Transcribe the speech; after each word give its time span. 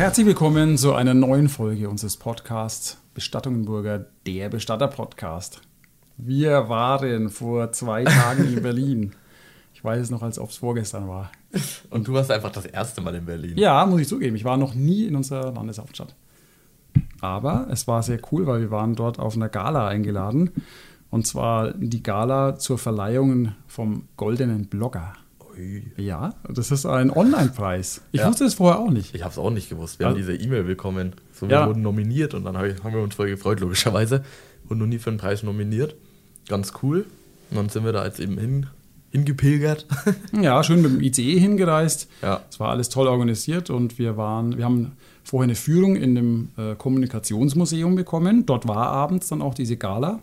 Herzlich 0.00 0.24
willkommen 0.24 0.78
zu 0.78 0.94
einer 0.94 1.12
neuen 1.12 1.50
Folge 1.50 1.90
unseres 1.90 2.16
Podcasts 2.16 2.96
Bestattungenburger, 3.12 4.06
der 4.26 4.48
Bestatter-Podcast. 4.48 5.60
Wir 6.16 6.70
waren 6.70 7.28
vor 7.28 7.70
zwei 7.72 8.04
Tagen 8.04 8.44
in 8.44 8.62
Berlin. 8.62 9.12
Ich 9.74 9.84
weiß 9.84 10.00
es 10.00 10.10
noch, 10.10 10.22
als 10.22 10.38
ob 10.38 10.48
es 10.48 10.56
vorgestern 10.56 11.06
war. 11.06 11.30
Und 11.90 12.08
du 12.08 12.14
warst 12.14 12.30
einfach 12.30 12.50
das 12.50 12.64
erste 12.64 13.02
Mal 13.02 13.14
in 13.16 13.26
Berlin. 13.26 13.58
Ja, 13.58 13.84
muss 13.84 14.00
ich 14.00 14.08
zugeben. 14.08 14.36
Ich 14.36 14.44
war 14.46 14.56
noch 14.56 14.72
nie 14.72 15.04
in 15.04 15.16
unserer 15.16 15.52
Landeshauptstadt. 15.52 16.14
Aber 17.20 17.66
es 17.70 17.86
war 17.86 18.02
sehr 18.02 18.20
cool, 18.32 18.46
weil 18.46 18.62
wir 18.62 18.70
waren 18.70 18.94
dort 18.94 19.18
auf 19.18 19.36
einer 19.36 19.50
Gala 19.50 19.86
eingeladen. 19.86 20.48
Und 21.10 21.26
zwar 21.26 21.74
die 21.74 22.02
Gala 22.02 22.56
zur 22.56 22.78
Verleihung 22.78 23.52
vom 23.66 24.08
Goldenen 24.16 24.64
Blogger. 24.64 25.12
Ja, 25.96 26.34
das 26.48 26.70
ist 26.70 26.86
ein 26.86 27.10
Online-Preis. 27.10 28.02
Ich 28.12 28.20
Ja. 28.20 28.28
wusste 28.28 28.44
es 28.44 28.54
vorher 28.54 28.78
auch 28.80 28.90
nicht. 28.90 29.14
Ich 29.14 29.22
habe 29.22 29.32
es 29.32 29.38
auch 29.38 29.50
nicht 29.50 29.68
gewusst. 29.68 29.98
Wir 29.98 30.06
Ah. 30.06 30.10
haben 30.10 30.16
diese 30.16 30.34
E-Mail 30.34 30.64
bekommen. 30.64 31.12
So, 31.32 31.48
wir 31.48 31.56
Ja. 31.56 31.66
wurden 31.68 31.82
nominiert 31.82 32.34
und 32.34 32.44
dann 32.44 32.56
haben 32.56 32.74
wir 32.92 33.02
uns 33.02 33.14
voll 33.14 33.28
gefreut, 33.30 33.60
logischerweise. 33.60 34.24
Wurden 34.68 34.80
noch 34.80 34.86
nie 34.86 34.98
für 34.98 35.10
einen 35.10 35.18
Preis 35.18 35.42
nominiert. 35.42 35.94
Ganz 36.48 36.72
cool. 36.82 37.06
Und 37.50 37.56
dann 37.56 37.68
sind 37.68 37.84
wir 37.84 37.92
da 37.92 38.04
jetzt 38.04 38.20
eben 38.20 38.38
hin, 38.38 38.66
hingepilgert. 39.10 39.86
Ja, 40.40 40.62
schön 40.62 40.82
mit 40.82 40.92
dem 40.92 41.00
ICE 41.00 41.38
hingereist. 41.38 42.08
ja. 42.22 42.40
Es 42.50 42.60
war 42.60 42.68
alles 42.70 42.88
toll 42.88 43.08
organisiert 43.08 43.70
und 43.70 43.98
wir 43.98 44.16
waren, 44.16 44.56
wir 44.56 44.64
haben 44.64 44.92
vorher 45.24 45.44
eine 45.44 45.54
Führung 45.54 45.96
in 45.96 46.14
dem 46.14 46.48
äh, 46.56 46.74
Kommunikationsmuseum 46.76 47.94
bekommen. 47.94 48.46
Dort 48.46 48.66
war 48.68 48.88
abends 48.88 49.28
dann 49.28 49.42
auch 49.42 49.54
diese 49.54 49.76
Gala. 49.76 50.20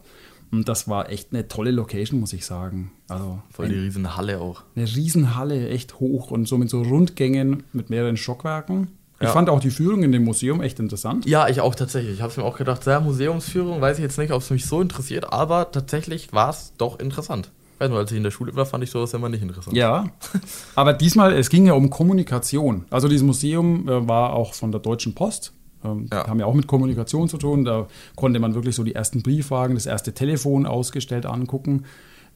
Und 0.51 0.69
das 0.69 0.87
war 0.87 1.09
echt 1.09 1.33
eine 1.33 1.47
tolle 1.47 1.71
Location, 1.71 2.19
muss 2.19 2.33
ich 2.33 2.45
sagen. 2.45 2.91
Also 3.09 3.39
Voll 3.51 3.67
die 3.69 3.75
riesen 3.75 4.15
Halle 4.15 4.39
auch. 4.39 4.63
eine 4.75 4.85
Riesenhalle, 4.85 5.69
echt 5.69 5.99
hoch 5.99 6.31
und 6.31 6.47
so 6.47 6.57
mit 6.57 6.69
so 6.69 6.81
Rundgängen 6.81 7.63
mit 7.73 7.89
mehreren 7.89 8.17
Stockwerken. 8.17 8.89
Ich 9.19 9.23
Ja. 9.25 9.31
fand 9.33 9.49
auch 9.49 9.59
die 9.59 9.71
Führung 9.71 10.03
in 10.03 10.11
dem 10.11 10.23
Museum 10.23 10.61
echt 10.61 10.79
interessant. 10.79 11.25
Ja, 11.25 11.47
ich 11.49 11.59
auch 11.59 11.73
tatsächlich. 11.75 12.13
Ich 12.13 12.21
habe 12.21 12.31
es 12.31 12.37
mir 12.37 12.43
auch 12.43 12.57
gedacht, 12.57 12.85
ja, 12.85 12.99
Museumsführung, 12.99 13.81
weiß 13.81 13.97
ich 13.97 14.03
jetzt 14.03 14.17
nicht, 14.19 14.31
ob 14.31 14.41
es 14.41 14.49
mich 14.51 14.65
so 14.67 14.79
interessiert, 14.79 15.33
aber 15.33 15.71
tatsächlich 15.71 16.31
war 16.33 16.51
es 16.51 16.73
doch 16.77 16.99
interessant. 16.99 17.51
Weiß 17.79 17.89
nur, 17.89 17.99
als 17.99 18.11
ich 18.11 18.17
in 18.17 18.23
der 18.23 18.31
Schule 18.31 18.55
war, 18.55 18.65
fand 18.65 18.83
ich 18.83 18.89
sowas 18.91 19.13
immer 19.13 19.29
nicht 19.29 19.41
interessant. 19.41 19.75
Ja, 19.75 20.05
aber 20.75 20.93
diesmal, 20.93 21.33
es 21.33 21.49
ging 21.49 21.65
ja 21.67 21.73
um 21.73 21.89
Kommunikation. 21.89 22.85
Also 22.89 23.07
dieses 23.07 23.23
Museum 23.25 23.87
äh, 23.89 24.07
war 24.07 24.33
auch 24.33 24.53
von 24.53 24.71
der 24.71 24.81
Deutschen 24.81 25.13
Post. 25.15 25.51
Ähm, 25.83 26.07
Ja. 26.11 26.27
Haben 26.27 26.39
ja 26.39 26.45
auch 26.45 26.53
mit 26.53 26.67
Kommunikation 26.67 27.29
zu 27.29 27.37
tun. 27.37 27.65
Da 27.65 27.87
konnte 28.15 28.39
man 28.39 28.55
wirklich 28.55 28.75
so 28.75 28.83
die 28.83 28.95
ersten 28.95 29.21
Briefwagen, 29.21 29.75
das 29.75 29.85
erste 29.85 30.13
Telefon 30.13 30.65
ausgestellt 30.65 31.25
angucken. 31.25 31.83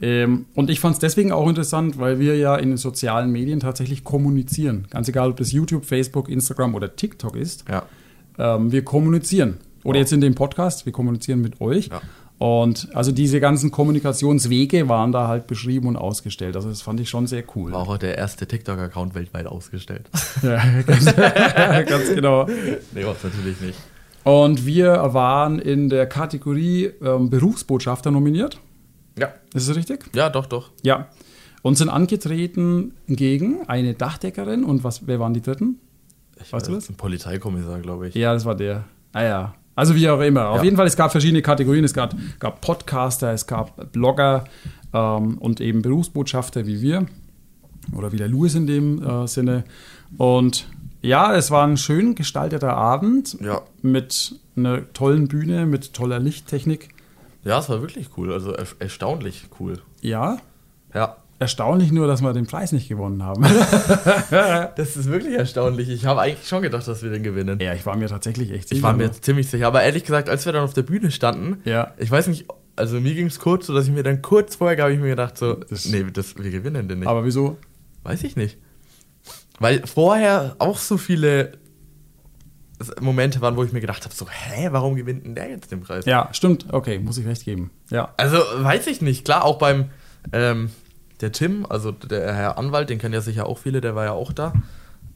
Ähm, 0.02 0.45
und 0.56 0.70
ich 0.70 0.80
fand 0.80 0.94
es 0.94 1.00
deswegen 1.00 1.31
auch 1.31 1.47
interessant, 1.47 2.00
weil 2.00 2.19
wir 2.19 2.36
ja 2.36 2.56
in 2.56 2.69
den 2.69 2.78
sozialen 2.78 3.31
Medien 3.31 3.59
tatsächlich 3.59 4.03
kommunizieren. 4.03 4.88
Ganz 4.89 5.08
egal, 5.08 5.30
ob 5.30 5.38
das 5.38 5.52
YouTube, 5.52 5.86
Facebook, 5.86 6.28
Instagram 6.28 6.73
oder 6.73 6.95
TikTok 6.95 7.36
ist. 7.36 7.66
Ja. 7.69 7.84
Ähm, 8.39 8.72
wir 8.72 8.84
kommunizieren. 8.84 9.58
Oder 9.84 10.00
jetzt 10.00 10.14
in 10.14 10.22
dem 10.22 10.36
Podcast, 10.36 10.86
wir 10.86 10.94
kommunizieren 10.94 11.42
mit 11.42 11.62
euch. 11.62 11.88
Ja. 11.88 12.02
Und 12.42 12.88
also 12.95 13.11
diese 13.11 13.39
ganzen 13.39 13.70
Kommunikationswege 13.70 14.90
waren 14.90 15.12
da 15.12 15.28
halt 15.28 15.46
beschrieben 15.46 15.88
und 15.88 15.96
ausgestellt. 15.96 16.56
Also 16.56 16.69
das 16.69 16.81
fand 16.81 17.00
ich 17.00 17.07
schon 17.07 17.28
sehr 17.28 17.44
cool. 17.56 17.72
War 17.72 17.88
auch 17.88 18.00
der 18.00 18.18
erste 18.18 18.47
TikTok-Account 18.47 19.13
weltweit 19.13 19.46
ausgestellt. 19.46 20.09
Ja, 20.41 20.59
ganz, 20.81 21.06
ganz 21.16 22.16
genau. 22.16 22.47
nee, 22.96 23.06
war 23.06 23.16
natürlich 23.22 23.62
nicht. 23.62 23.78
Und 24.24 24.66
wir 24.66 24.88
waren 25.13 25.59
in 25.59 25.90
der 25.90 26.07
Kategorie 26.07 26.85
ähm, 27.03 27.29
Berufsbotschafter 27.29 28.09
nominiert. 28.09 28.59
Ja. 29.19 29.28
Ist 29.53 29.69
das 29.69 29.75
richtig? 29.75 30.09
Ja, 30.16 30.31
doch, 30.31 30.47
doch. 30.47 30.72
Ja. 30.81 31.09
Und 31.62 31.78
sind 31.78 31.90
angetreten 31.90 32.96
gegen 33.08 33.68
eine 33.68 33.94
Dachdeckerin 33.94 34.63
und 34.63 34.84
was, 34.84 35.06
wer 35.06 35.19
waren 35.19 35.35
die 35.35 35.41
dritten? 35.41 35.79
Ich 36.41 36.52
Weißt 36.52 36.68
du 36.68 36.72
das? 36.72 36.90
Ein 36.90 36.96
Polizeikommissar, 36.96 37.81
glaube 37.81 38.08
ich. 38.08 38.16
Ja, 38.16 38.34
das 38.34 38.46
war 38.46 38.56
der. 38.56 38.85
Ah 39.13 39.23
ja. 39.23 39.53
Also 39.76 39.96
wie 39.96 40.09
auch 40.09 40.20
immer. 40.20 40.50
Auf 40.50 40.58
Ja. 40.58 40.64
jeden 40.64 40.78
Fall, 40.78 40.88
es 40.88 40.96
gab 40.98 41.12
verschiedene 41.12 41.42
Kategorien. 41.42 41.84
Es 41.84 41.94
gab, 41.94 42.14
gab 42.40 42.62
Podcaster, 42.62 43.32
es 43.34 43.48
gab 43.48 43.92
Blogger 43.94 44.44
ähm, 44.94 45.38
und 45.38 45.62
eben 45.62 45.82
Berufsbotschafter 45.82 46.66
wie 46.68 46.82
wir. 46.82 47.06
Oder 47.96 48.12
wie 48.12 48.18
der 48.18 48.28
Louis 48.28 48.54
in 48.56 48.68
dem 48.68 49.02
äh, 49.02 49.28
Sinne. 49.28 49.64
Und 50.18 50.68
ja, 51.02 51.34
es 51.36 51.50
war 51.52 51.66
ein 51.66 51.78
schön 51.78 52.14
gestalteter 52.16 52.74
Abend 52.76 53.38
Ja. 53.42 53.62
mit 53.82 54.36
einer 54.56 54.92
tollen 54.94 55.28
Bühne, 55.28 55.66
mit 55.66 55.94
toller 55.94 56.20
Lichttechnik. 56.20 56.90
Ja, 57.44 57.58
es 57.59 57.70
war 57.70 57.82
wirklich 57.82 58.09
cool. 58.18 58.32
Also 58.32 58.52
er 58.53 58.68
erstaunlich 58.80 59.46
cool. 59.59 59.82
Ja, 60.02 60.38
Ja. 60.94 61.16
Erstaunlich 61.41 61.91
nur, 61.91 62.07
dass 62.07 62.22
wir 62.22 62.31
den 62.34 62.46
Preis 62.47 62.72
nicht 62.72 62.88
gewonnen 62.88 63.24
haben. 63.24 63.44
Das 64.75 64.96
ist 64.96 65.06
wirklich 65.09 65.34
erstaunlich. 65.38 65.90
Ich 65.90 66.06
habe 66.06 66.22
eigentlich 66.22 66.47
schon 66.47 66.62
gedacht, 66.62 66.88
dass 66.88 67.03
wir 67.03 67.09
den 67.09 67.24
gewinnen. 67.24 67.59
ja, 67.59 67.74
ich 67.74 67.85
war 67.85 67.97
mir 67.97 68.07
tatsächlich 68.07 68.52
echt 68.52 68.69
sicher. 68.69 68.78
Ich 68.78 68.84
war 68.84 68.94
mir 68.94 69.12
ziemlich 69.12 69.50
sicher. 69.50 69.68
Aber 69.68 69.81
ehrlich 69.84 70.03
gesagt, 70.03 70.29
als 70.29 70.46
wir 70.46 70.53
dann 70.53 70.63
auf 70.63 70.74
der 70.74 70.84
Bühne 70.84 71.12
standen, 71.12 71.62
Ja. 71.66 71.94
ich 71.97 72.09
weiß 72.09 72.28
nicht, 72.28 72.46
also 72.75 73.00
mir 73.02 73.13
ging 73.13 73.28
es 73.28 73.40
kurz 73.40 73.68
so, 73.68 73.74
dass 73.74 73.88
ich 73.88 73.91
mir 73.94 74.03
dann 74.03 74.22
kurz 74.22 74.56
vorher, 74.56 74.81
habe 74.84 74.94
ich 74.94 75.00
mir 75.00 75.09
gedacht, 75.09 75.38
so, 75.38 75.56
Das- 75.56 75.85
nee, 75.85 76.06
das, 76.13 76.38
wir 76.38 76.50
gewinnen 76.50 76.88
den 76.88 77.00
nicht. 77.00 77.07
Aber 77.07 77.25
wieso? 77.25 77.58
weiß 78.03 78.23
ich 78.23 78.35
nicht. 78.35 78.58
Weil 79.59 79.85
vorher 79.85 80.56
auch 80.59 80.78
so 80.78 80.97
viele 80.97 81.52
Momente 83.00 83.41
waren, 83.41 83.56
wo 83.58 83.63
ich 83.63 83.72
mir 83.73 83.81
gedacht 83.81 84.03
habe, 84.06 84.16
so, 84.16 84.25
hä, 84.28 84.69
warum 84.72 84.96
gewinnt 84.96 85.23
denn 85.25 85.35
der 85.35 85.50
jetzt 85.50 85.72
den 85.72 85.81
Preis? 85.81 86.06
Ja, 86.06 86.29
stimmt. 86.31 86.66
Okay, 86.73 86.97
muss 86.97 87.18
ich 87.19 87.28
recht 87.28 87.46
geben. 87.46 87.69
Ja. 87.91 88.13
Also, 88.18 88.38
weiß 88.38 88.88
ich 88.88 89.02
nicht. 89.02 89.23
Klar, 89.23 89.46
auch 89.46 89.59
beim, 89.59 89.90
ähm, 90.34 90.72
der 91.22 91.32
Tim, 91.32 91.66
also 91.70 91.92
der 91.92 92.34
Herr 92.34 92.58
Anwalt, 92.58 92.90
den 92.90 93.00
kennen 93.00 93.14
ja 93.14 93.22
sicher 93.22 93.46
auch 93.46 93.58
viele, 93.59 93.82
der 93.82 93.96
war 93.96 94.06
ja 94.06 94.12
auch 94.14 94.34
da. 94.34 94.54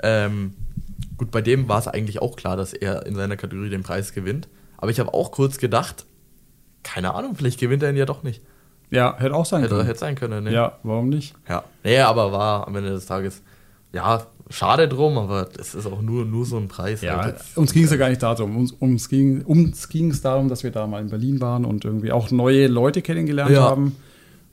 Ähm, 0.03 0.53
gut, 1.17 1.31
bei 1.31 1.41
dem 1.41 1.67
war 1.67 1.79
es 1.79 1.87
eigentlich 1.87 2.21
auch 2.21 2.35
klar, 2.35 2.57
dass 2.57 2.73
er 2.73 3.05
in 3.05 3.15
seiner 3.15 3.37
Kategorie 3.37 3.69
den 3.69 3.83
Preis 3.83 4.13
gewinnt. 4.13 4.47
Aber 4.77 4.91
ich 4.91 4.99
habe 4.99 5.13
auch 5.13 5.31
kurz 5.31 5.57
gedacht, 5.57 6.05
keine 6.83 7.13
Ahnung, 7.15 7.35
vielleicht 7.35 7.59
gewinnt 7.59 7.81
er 7.83 7.89
ihn 7.89 7.97
ja 7.97 8.05
doch 8.05 8.23
nicht. 8.23 8.41
Ja, 8.91 9.15
hätte 9.17 9.33
auch 9.33 9.45
sein 9.45 9.61
Hätte, 9.61 9.75
können. 9.75 9.87
hätte 9.87 9.99
sein 9.99 10.15
können, 10.15 10.43
ne? 10.43 10.53
Ja, 10.53 10.73
warum 10.83 11.09
nicht? 11.09 11.33
Ja. 11.49 11.63
Nee, 11.83 11.99
aber 11.99 12.31
war 12.31 12.67
am 12.67 12.75
Ende 12.75 12.91
des 12.91 13.05
Tages, 13.07 13.41
ja, 13.93 14.27
schade 14.49 14.87
drum, 14.87 15.17
aber 15.17 15.49
es 15.57 15.73
ist 15.73 15.87
auch 15.87 16.01
nur, 16.01 16.23
nur 16.25 16.45
so 16.45 16.57
ein 16.57 16.67
Preis. 16.67 17.01
Ja, 17.01 17.17
halt. 17.23 17.37
uns 17.55 17.73
ging 17.73 17.85
es 17.85 17.91
ja 17.91 17.97
gar 17.97 18.09
nicht 18.09 18.21
darum. 18.21 18.55
Uns, 18.55 18.71
uns 18.73 19.09
ging 19.09 19.43
ging's 19.89 20.21
darum, 20.21 20.49
dass 20.49 20.63
wir 20.63 20.69
da 20.71 20.85
mal 20.85 21.01
in 21.01 21.09
Berlin 21.09 21.41
waren 21.41 21.65
und 21.65 21.83
irgendwie 21.83 22.11
auch 22.11 22.29
neue 22.29 22.67
Leute 22.67 23.01
kennengelernt 23.01 23.51
Ja. 23.51 23.63
haben. 23.63 23.95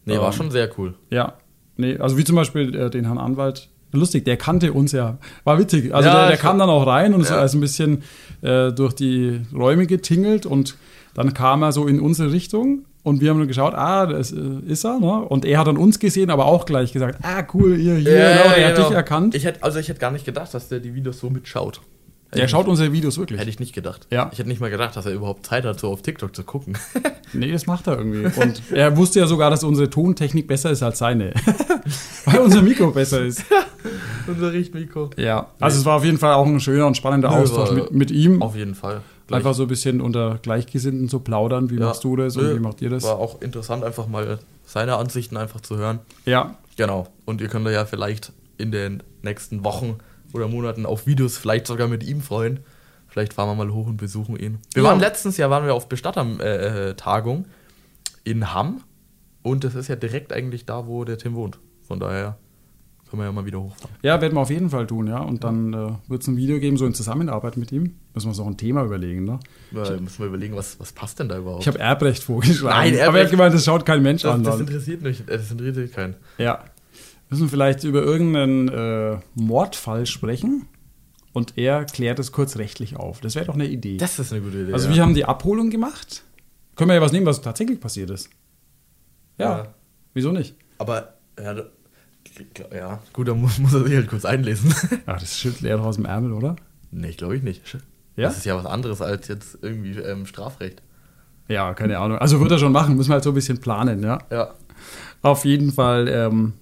Nee, 0.05 0.19
war 0.19 0.27
ähm, 0.27 0.33
schon 0.33 0.51
sehr 0.51 0.69
cool. 0.79 0.95
Ja, 1.11 1.35
nee, 1.77 1.97
also 1.99 2.17
wie 2.19 2.25
zum 2.25 2.37
Beispiel 2.37 2.75
äh, 2.75 2.91
den 2.91 3.05
Herrn 3.07 3.19
Anwalt. 3.19 3.69
Lustig, 3.95 4.25
der 4.25 4.39
kannte 4.39 4.73
uns 4.73 4.93
ja. 4.93 5.19
War 5.45 5.59
witzig. 5.59 5.95
Also 5.95 6.09
Ja, 6.09 6.21
der, 6.21 6.29
der 6.29 6.37
kam 6.39 6.59
dann 6.59 6.71
auch 6.71 6.87
rein 6.87 7.13
und 7.13 7.21
ist 7.21 7.29
Ja. 7.31 7.37
also 7.37 7.59
ein 7.59 7.61
bisschen 7.61 8.03
äh, 8.41 8.73
durch 8.73 8.95
die 8.95 9.43
Räume 9.55 9.87
getingelt 9.87 10.47
und 10.47 10.77
dann 11.15 11.35
kam 11.35 11.63
er 11.63 11.73
so 11.73 11.87
in 11.87 12.01
unsere 12.01 12.33
Richtung 12.33 12.87
und 13.03 13.21
wir 13.21 13.31
haben 13.31 13.39
nur 13.39 13.47
geschaut, 13.47 13.75
ah, 13.75 14.07
das 14.07 14.33
äh, 14.33 14.41
ist 14.67 14.85
er, 14.85 14.99
ne? 14.99 15.23
Und 15.27 15.45
er 15.45 15.59
hat 15.59 15.67
dann 15.67 15.77
uns 15.77 15.99
gesehen, 15.99 16.31
aber 16.31 16.47
auch 16.47 16.65
gleich 16.65 16.93
gesagt, 16.93 17.19
ah, 17.23 17.43
cool, 17.53 17.79
ihr 17.79 17.97
hier, 17.97 18.13
ne? 18.13 18.43
Und 18.47 18.53
er 18.57 18.69
hat 18.69 18.77
genau. 18.77 18.89
dich 18.89 18.97
erkannt. 18.97 19.34
Ich 19.34 19.45
hätte, 19.45 19.63
also 19.63 19.79
ich 19.79 19.89
hätte 19.89 20.01
gar 20.01 20.11
nicht 20.11 20.25
gedacht, 20.25 20.55
dass 20.55 20.69
der 20.69 20.81
die 20.81 20.95
Videos 20.95 21.19
so 21.19 21.29
mitschaut. 21.29 21.81
Der 22.34 22.48
schaut 22.48 22.66
unsere 22.66 22.92
Videos 22.92 23.18
wirklich. 23.18 23.39
Hätte 23.41 23.51
ich 23.51 23.60
nicht 23.60 23.74
gedacht. 23.74 24.07
Ja. 24.10 24.30
Ich 24.33 24.39
hätte 24.39 24.48
nicht 24.48 24.60
mal 24.60 24.71
gedacht, 24.71 24.97
dass 24.97 25.04
er 25.07 25.12
überhaupt 25.12 25.45
Zeit 25.47 25.65
hat, 25.65 25.78
so 25.78 25.91
auf 25.91 26.03
TikTok 26.03 26.34
zu 26.34 26.42
gucken. 26.45 26.77
Nee, 27.34 27.51
das 27.51 27.66
macht 27.66 27.86
er 27.86 27.97
irgendwie. 27.97 28.27
Und 28.42 28.62
er 28.72 28.95
wusste 28.98 29.21
ja 29.21 29.27
sogar, 29.27 29.48
dass 29.48 29.65
unsere 29.65 29.89
Tontechnik 29.89 30.47
besser 30.47 30.71
ist 30.71 30.83
als 30.83 30.98
seine. 30.98 31.33
Weil 32.27 32.41
unser 32.41 32.60
Mikro 32.60 32.91
besser 32.91 33.22
ist. 33.24 33.42
Unser 34.27 34.53
Richtmikro. 34.53 35.09
Ja, 35.16 35.47
also 35.59 35.78
es 35.78 35.84
war 35.86 35.97
auf 35.97 36.04
jeden 36.04 36.18
Fall 36.18 36.34
auch 36.34 36.45
ein 36.45 36.60
schöner 36.60 36.86
und 36.86 36.95
spannender 36.95 37.30
Nö, 37.30 37.36
Austausch 37.36 37.71
mit, 37.71 37.91
mit 37.91 38.10
ihm. 38.10 38.42
Auf 38.42 38.54
jeden 38.54 38.74
Fall. 38.74 39.01
Gleich- 39.28 39.39
Einfach 39.39 39.54
so 39.54 39.62
ein 39.62 39.68
bisschen 39.68 40.03
unter 40.03 40.41
Gleichgesinnten 40.42 41.09
zu 41.09 41.21
plaudern. 41.21 41.71
Wie 41.71 41.77
Ja. 41.78 41.86
machst 41.86 42.04
du 42.04 42.16
das 42.16 42.36
und 42.36 42.45
Nö, 42.45 42.57
wie 42.57 42.60
macht 42.60 42.83
ihr 42.83 42.91
das? 42.91 43.03
War 43.04 43.16
auch 43.18 43.41
interessant, 43.41 43.83
einfach 43.83 44.07
mal 44.09 44.39
seine 44.66 44.97
Ansichten 44.97 45.39
einfach 45.39 45.60
zu 45.62 45.78
hören. 45.78 46.01
Ja, 46.27 46.57
Genau. 46.77 47.07
Und 47.24 47.41
ihr 47.41 47.48
könnt 47.48 47.66
ja 47.68 47.86
vielleicht 47.86 48.33
in 48.59 48.72
den 48.72 49.03
nächsten 49.22 49.65
Wochen 49.65 49.97
oder 50.33 50.49
Monaten 50.49 50.87
auf 50.87 51.07
Videos 51.07 51.37
vielleicht 51.37 51.67
sogar 51.67 51.89
mit 51.89 52.03
ihm 52.05 52.21
freuen. 52.21 52.61
Vielleicht 53.09 53.34
fahren 53.34 53.49
wir 53.57 53.65
mal 53.65 53.73
hoch 53.73 53.87
und 53.87 53.99
besuchen 53.99 54.37
ihn. 54.37 54.59
Wir 54.75 54.83
Ja. 54.84 54.89
waren 54.91 55.01
letztens 55.01 55.37
Jahr 55.37 55.51
waren 55.51 55.67
wir 55.67 55.75
auf 55.75 55.89
Bestatter-Tagung 55.89 57.47
in 58.25 58.55
Hamm. 58.55 58.83
Und 59.43 59.65
das 59.65 59.75
ist 59.75 59.89
ja 59.89 59.97
direkt 59.97 60.33
eigentlich 60.33 60.67
da, 60.67 60.87
wo 60.87 61.05
der 61.05 61.19
Tim 61.19 61.34
wohnt. 61.34 61.59
Von 61.87 61.99
daher 62.01 62.39
Können 63.11 63.21
wir 63.25 63.27
ja 63.27 63.33
mal 63.33 63.45
wieder 63.45 63.61
hochfahren. 63.61 63.95
Ja, 64.03 64.19
werden 64.23 64.33
wir 64.34 64.41
auf 64.41 64.49
jeden 64.49 64.71
Fall 64.71 64.87
tun, 64.87 65.07
ja. 65.07 65.19
Und 65.19 65.45
dann 65.45 65.75
äh, 65.75 65.91
wird 66.09 66.23
es 66.23 66.29
ein 66.29 66.37
Video 66.39 66.59
geben, 66.59 66.79
so 66.79 66.87
in 66.87 66.95
Zusammenarbeit 66.95 67.59
mit 67.59 67.71
ihm. 67.71 67.97
Müssen 68.15 68.27
wir 68.27 68.31
uns 68.31 68.41
auch 68.41 68.47
ein 68.47 68.57
Thema 68.57 68.83
überlegen, 68.84 69.25
ne? 69.25 69.39
Ja, 69.73 69.81
müssen 70.01 70.21
wir 70.21 70.27
überlegen, 70.29 70.57
was, 70.57 70.81
was 70.81 70.93
passt 70.93 71.19
denn 71.19 71.29
da 71.29 71.37
überhaupt? 71.37 71.61
Ich 71.61 71.69
habe 71.69 71.79
Erbrecht 71.79 72.23
vorgeschlagen. 72.23 72.75
Nein, 72.75 72.93
Aber 72.95 72.99
er 73.01 73.05
Erbrecht- 73.09 73.25
hat 73.25 73.31
gemeint, 73.33 73.55
das 73.55 73.67
schaut 73.67 73.84
kein 73.84 74.03
Mensch 74.03 74.23
das, 74.23 74.33
an. 74.34 74.45
das 74.45 74.57
Dann. 74.57 74.67
interessiert 74.67 75.03
nicht, 75.03 75.29
äh, 75.29 75.37
das 75.37 75.51
interessiert 75.51 75.93
keinen. 75.93 76.15
Ja. 76.39 76.65
Müssen 77.33 77.45
wir 77.45 77.49
vielleicht 77.49 77.83
über 77.84 78.03
irgendeinen 78.03 78.69
äh, 78.69 79.19
Mordfall 79.34 80.05
sprechen 80.05 80.67
und 81.33 81.57
er 81.57 81.87
klärt 81.87 82.19
es 82.19 82.31
kurz 82.31 82.59
rechtlich 82.59 82.97
auf. 82.97 83.23
Das 83.23 83.37
wäre 83.37 83.47
doch 83.47 83.55
eine 83.55 83.69
Idee. 83.69 83.97
Das 83.97 84.19
ist 84.19 84.34
eine 84.34 84.43
gute 84.43 84.59
Idee. 84.59 84.75
also 84.75 84.91
ja. 84.91 84.95
wir 84.95 85.03
haben 85.03 85.15
die 85.15 85.25
Abholung 85.25 85.71
gemacht. 85.71 86.25
Können 86.77 86.91
wir 86.91 86.95
ja 86.97 87.01
was 87.01 87.13
nehmen, 87.13 87.25
was 87.25 87.41
tatsächlich 87.41 87.81
passiert 87.81 88.11
ist. 88.11 88.29
Ja. 89.39 89.59
Ja. 89.59 89.75
Wieso 90.13 90.31
nicht? 90.31 90.55
Aber, 90.77 91.15
ja, 91.39 91.57
ja, 92.71 93.01
gut, 93.15 93.29
da 93.29 93.34
muss, 93.34 93.59
muss 93.61 93.73
er 93.73 93.84
sich 93.84 93.95
halt 93.95 94.09
kurz 94.09 94.27
einlesen. 94.27 94.75
Ach, 95.07 95.19
das 95.19 95.39
schüttelt 95.39 95.65
er 95.65 95.79
doch 95.79 95.87
aus 95.87 95.97
dem 95.97 96.05
Ärmel, 96.05 96.33
oder? 96.33 96.57
nee, 96.91 97.13
glaube 97.13 97.37
ich 97.37 97.43
nicht. 97.43 97.63
Ja? 98.15 98.29
Das 98.29 98.37
ist 98.37 98.45
ja 98.45 98.55
was 98.57 98.67
anderes 98.67 99.01
als 99.01 99.29
jetzt 99.29 99.57
irgendwie 99.63 99.99
ähm, 99.99 100.27
Strafrecht. 100.27 100.83
Ja, 101.49 101.73
keine 101.73 101.99
Ahnung. 101.99 102.19
Also 102.19 102.41
wird 102.41 102.51
er 102.51 102.59
schon 102.59 102.73
machen, 102.73 102.95
müssen 102.95 103.09
wir 103.09 103.15
halt 103.15 103.25
so 103.25 103.31
ein 103.31 103.34
bisschen 103.34 103.59
planen, 103.59 104.03
ja. 104.03 104.19
Ja. 104.31 104.55
Auf 105.23 105.47
jeden 105.47 105.73
Fall, 105.73 106.09
ähm, 106.09 106.53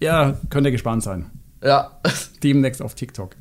ja, 0.00 0.38
könnt 0.50 0.66
ihr 0.66 0.72
gespannt 0.72 1.02
sein. 1.02 1.30
Ja. 1.62 1.98
Demnächst 2.42 2.82
auf 2.82 2.94
TikTok. 2.94 3.36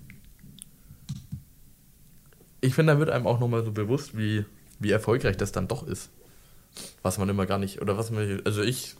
Ich 2.62 2.76
finde, 2.76 2.94
da 2.94 3.00
wird 3.00 3.10
einem 3.10 3.28
auch 3.28 3.40
nochmal 3.40 3.64
so 3.64 3.72
bewusst, 3.72 4.18
wie, 4.18 4.46
wie 4.80 4.92
erfolgreich 4.92 5.36
das 5.36 5.52
dann 5.52 5.68
doch 5.68 5.86
ist. 5.86 6.10
Was 7.02 7.18
man 7.18 7.30
immer 7.30 7.46
gar 7.46 7.60
nicht, 7.60 7.82
oder 7.82 7.98
was 7.98 8.10
man, 8.10 8.42
also 8.46 8.62
ich 8.62 8.96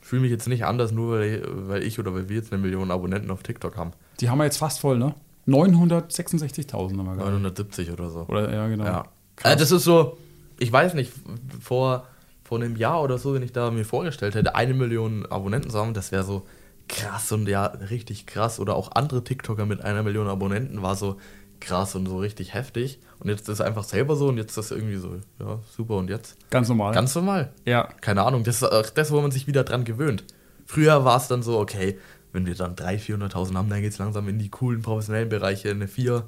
fühle 0.00 0.22
mich 0.22 0.30
jetzt 0.30 0.48
nicht 0.48 0.64
anders, 0.64 0.92
nur 0.92 1.18
weil, 1.18 1.42
weil 1.46 1.82
ich 1.82 1.98
oder 1.98 2.12
weil 2.12 2.28
wir 2.28 2.36
jetzt 2.36 2.52
eine 2.52 2.60
Million 2.60 2.90
Abonnenten 2.90 3.30
auf 3.30 3.42
TikTok 3.42 3.76
haben. 3.76 3.92
Die 4.20 4.28
haben 4.28 4.38
wir 4.38 4.44
jetzt 4.44 4.58
fast 4.58 4.80
voll, 4.80 4.98
ne? 4.98 5.14
966.000 5.46 6.72
haben 6.72 6.96
wir 6.96 7.04
gerade. 7.04 7.30
970 7.30 7.90
oder 7.90 8.10
so. 8.10 8.20
Oder, 8.28 8.52
ja, 8.52 8.68
genau. 8.68 8.84
Ja. 8.84 9.04
Krass. 9.36 9.52
Also 9.52 9.58
das 9.58 9.70
ist 9.70 9.84
so, 9.84 10.18
ich 10.58 10.70
weiß 10.70 10.94
nicht, 10.94 11.12
vor, 11.60 12.06
vor 12.44 12.58
einem 12.58 12.76
Jahr 12.76 13.02
oder 13.02 13.18
so, 13.18 13.34
wenn 13.34 13.42
ich 13.42 13.52
da 13.52 13.70
mir 13.70 13.84
vorgestellt 13.84 14.34
hätte, 14.34 14.54
eine 14.54 14.74
Million 14.74 15.26
Abonnenten 15.26 15.70
zu 15.70 15.78
haben, 15.78 15.94
das 15.94 16.12
wäre 16.12 16.24
so 16.24 16.46
krass 16.88 17.32
und 17.32 17.48
ja, 17.48 17.64
richtig 17.66 18.26
krass. 18.26 18.60
Oder 18.60 18.76
auch 18.76 18.92
andere 18.92 19.24
TikToker 19.24 19.66
mit 19.66 19.80
einer 19.82 20.02
Million 20.02 20.28
Abonnenten 20.28 20.82
war 20.82 20.94
so 20.94 21.16
krass 21.60 21.94
und 21.94 22.06
so 22.06 22.18
richtig 22.18 22.52
heftig. 22.52 22.98
Und 23.18 23.30
jetzt 23.30 23.42
ist 23.42 23.48
es 23.48 23.60
einfach 23.60 23.84
selber 23.84 24.16
so 24.16 24.28
und 24.28 24.36
jetzt 24.36 24.50
ist 24.50 24.58
das 24.58 24.70
irgendwie 24.70 24.96
so, 24.96 25.16
ja, 25.40 25.58
super 25.74 25.96
und 25.96 26.10
jetzt? 26.10 26.36
Ganz 26.50 26.68
normal. 26.68 26.92
Ganz 26.92 27.14
normal. 27.14 27.52
ja. 27.64 27.88
Keine 28.00 28.22
Ahnung, 28.22 28.44
das 28.44 28.56
ist 28.56 28.64
auch 28.64 28.90
das, 28.90 29.10
wo 29.10 29.20
man 29.20 29.30
sich 29.30 29.46
wieder 29.46 29.64
dran 29.64 29.84
gewöhnt. 29.84 30.24
Früher 30.66 31.04
war 31.04 31.16
es 31.16 31.28
dann 31.28 31.42
so, 31.42 31.58
okay, 31.58 31.98
wenn 32.32 32.46
wir 32.46 32.54
dann 32.54 32.74
300.000, 32.74 33.30
400.000 33.30 33.54
haben, 33.54 33.70
dann 33.70 33.80
geht 33.80 33.92
es 33.92 33.98
langsam 33.98 34.28
in 34.28 34.38
die 34.38 34.50
coolen 34.50 34.82
professionellen 34.82 35.28
Bereiche. 35.28 35.70
Eine 35.70 35.88
4 35.88 36.24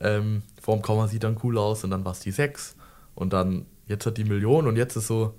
ähm, 0.00 0.42
vorm 0.60 0.82
Komma 0.82 1.08
sieht 1.08 1.24
dann 1.24 1.36
cool 1.42 1.58
aus 1.58 1.84
und 1.84 1.90
dann 1.90 2.04
war 2.04 2.12
es 2.12 2.20
die 2.20 2.30
6. 2.30 2.76
Und 3.14 3.32
dann, 3.32 3.66
jetzt 3.86 4.06
hat 4.06 4.16
die 4.16 4.24
Million 4.24 4.66
und 4.66 4.76
jetzt 4.76 4.96
ist 4.96 5.08
so, 5.08 5.34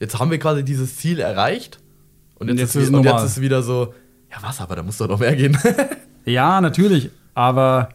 jetzt 0.00 0.18
haben 0.18 0.30
wir 0.30 0.38
quasi 0.38 0.64
dieses 0.64 0.96
Ziel 0.96 1.20
erreicht. 1.20 1.80
Und 2.36 2.48
jetzt, 2.48 2.58
jetzt 2.58 2.68
ist, 2.70 2.82
ist 2.82 2.88
es 2.88 2.94
und 2.94 3.04
jetzt 3.04 3.24
ist 3.24 3.30
es 3.32 3.40
wieder 3.40 3.62
so, 3.62 3.94
ja 4.30 4.36
was, 4.40 4.60
aber 4.60 4.76
da 4.76 4.82
muss 4.82 4.98
doch 4.98 5.08
noch 5.08 5.18
mehr 5.18 5.34
gehen. 5.36 5.58
Ja, 6.24 6.60
natürlich. 6.60 7.10
Aber 7.32 7.88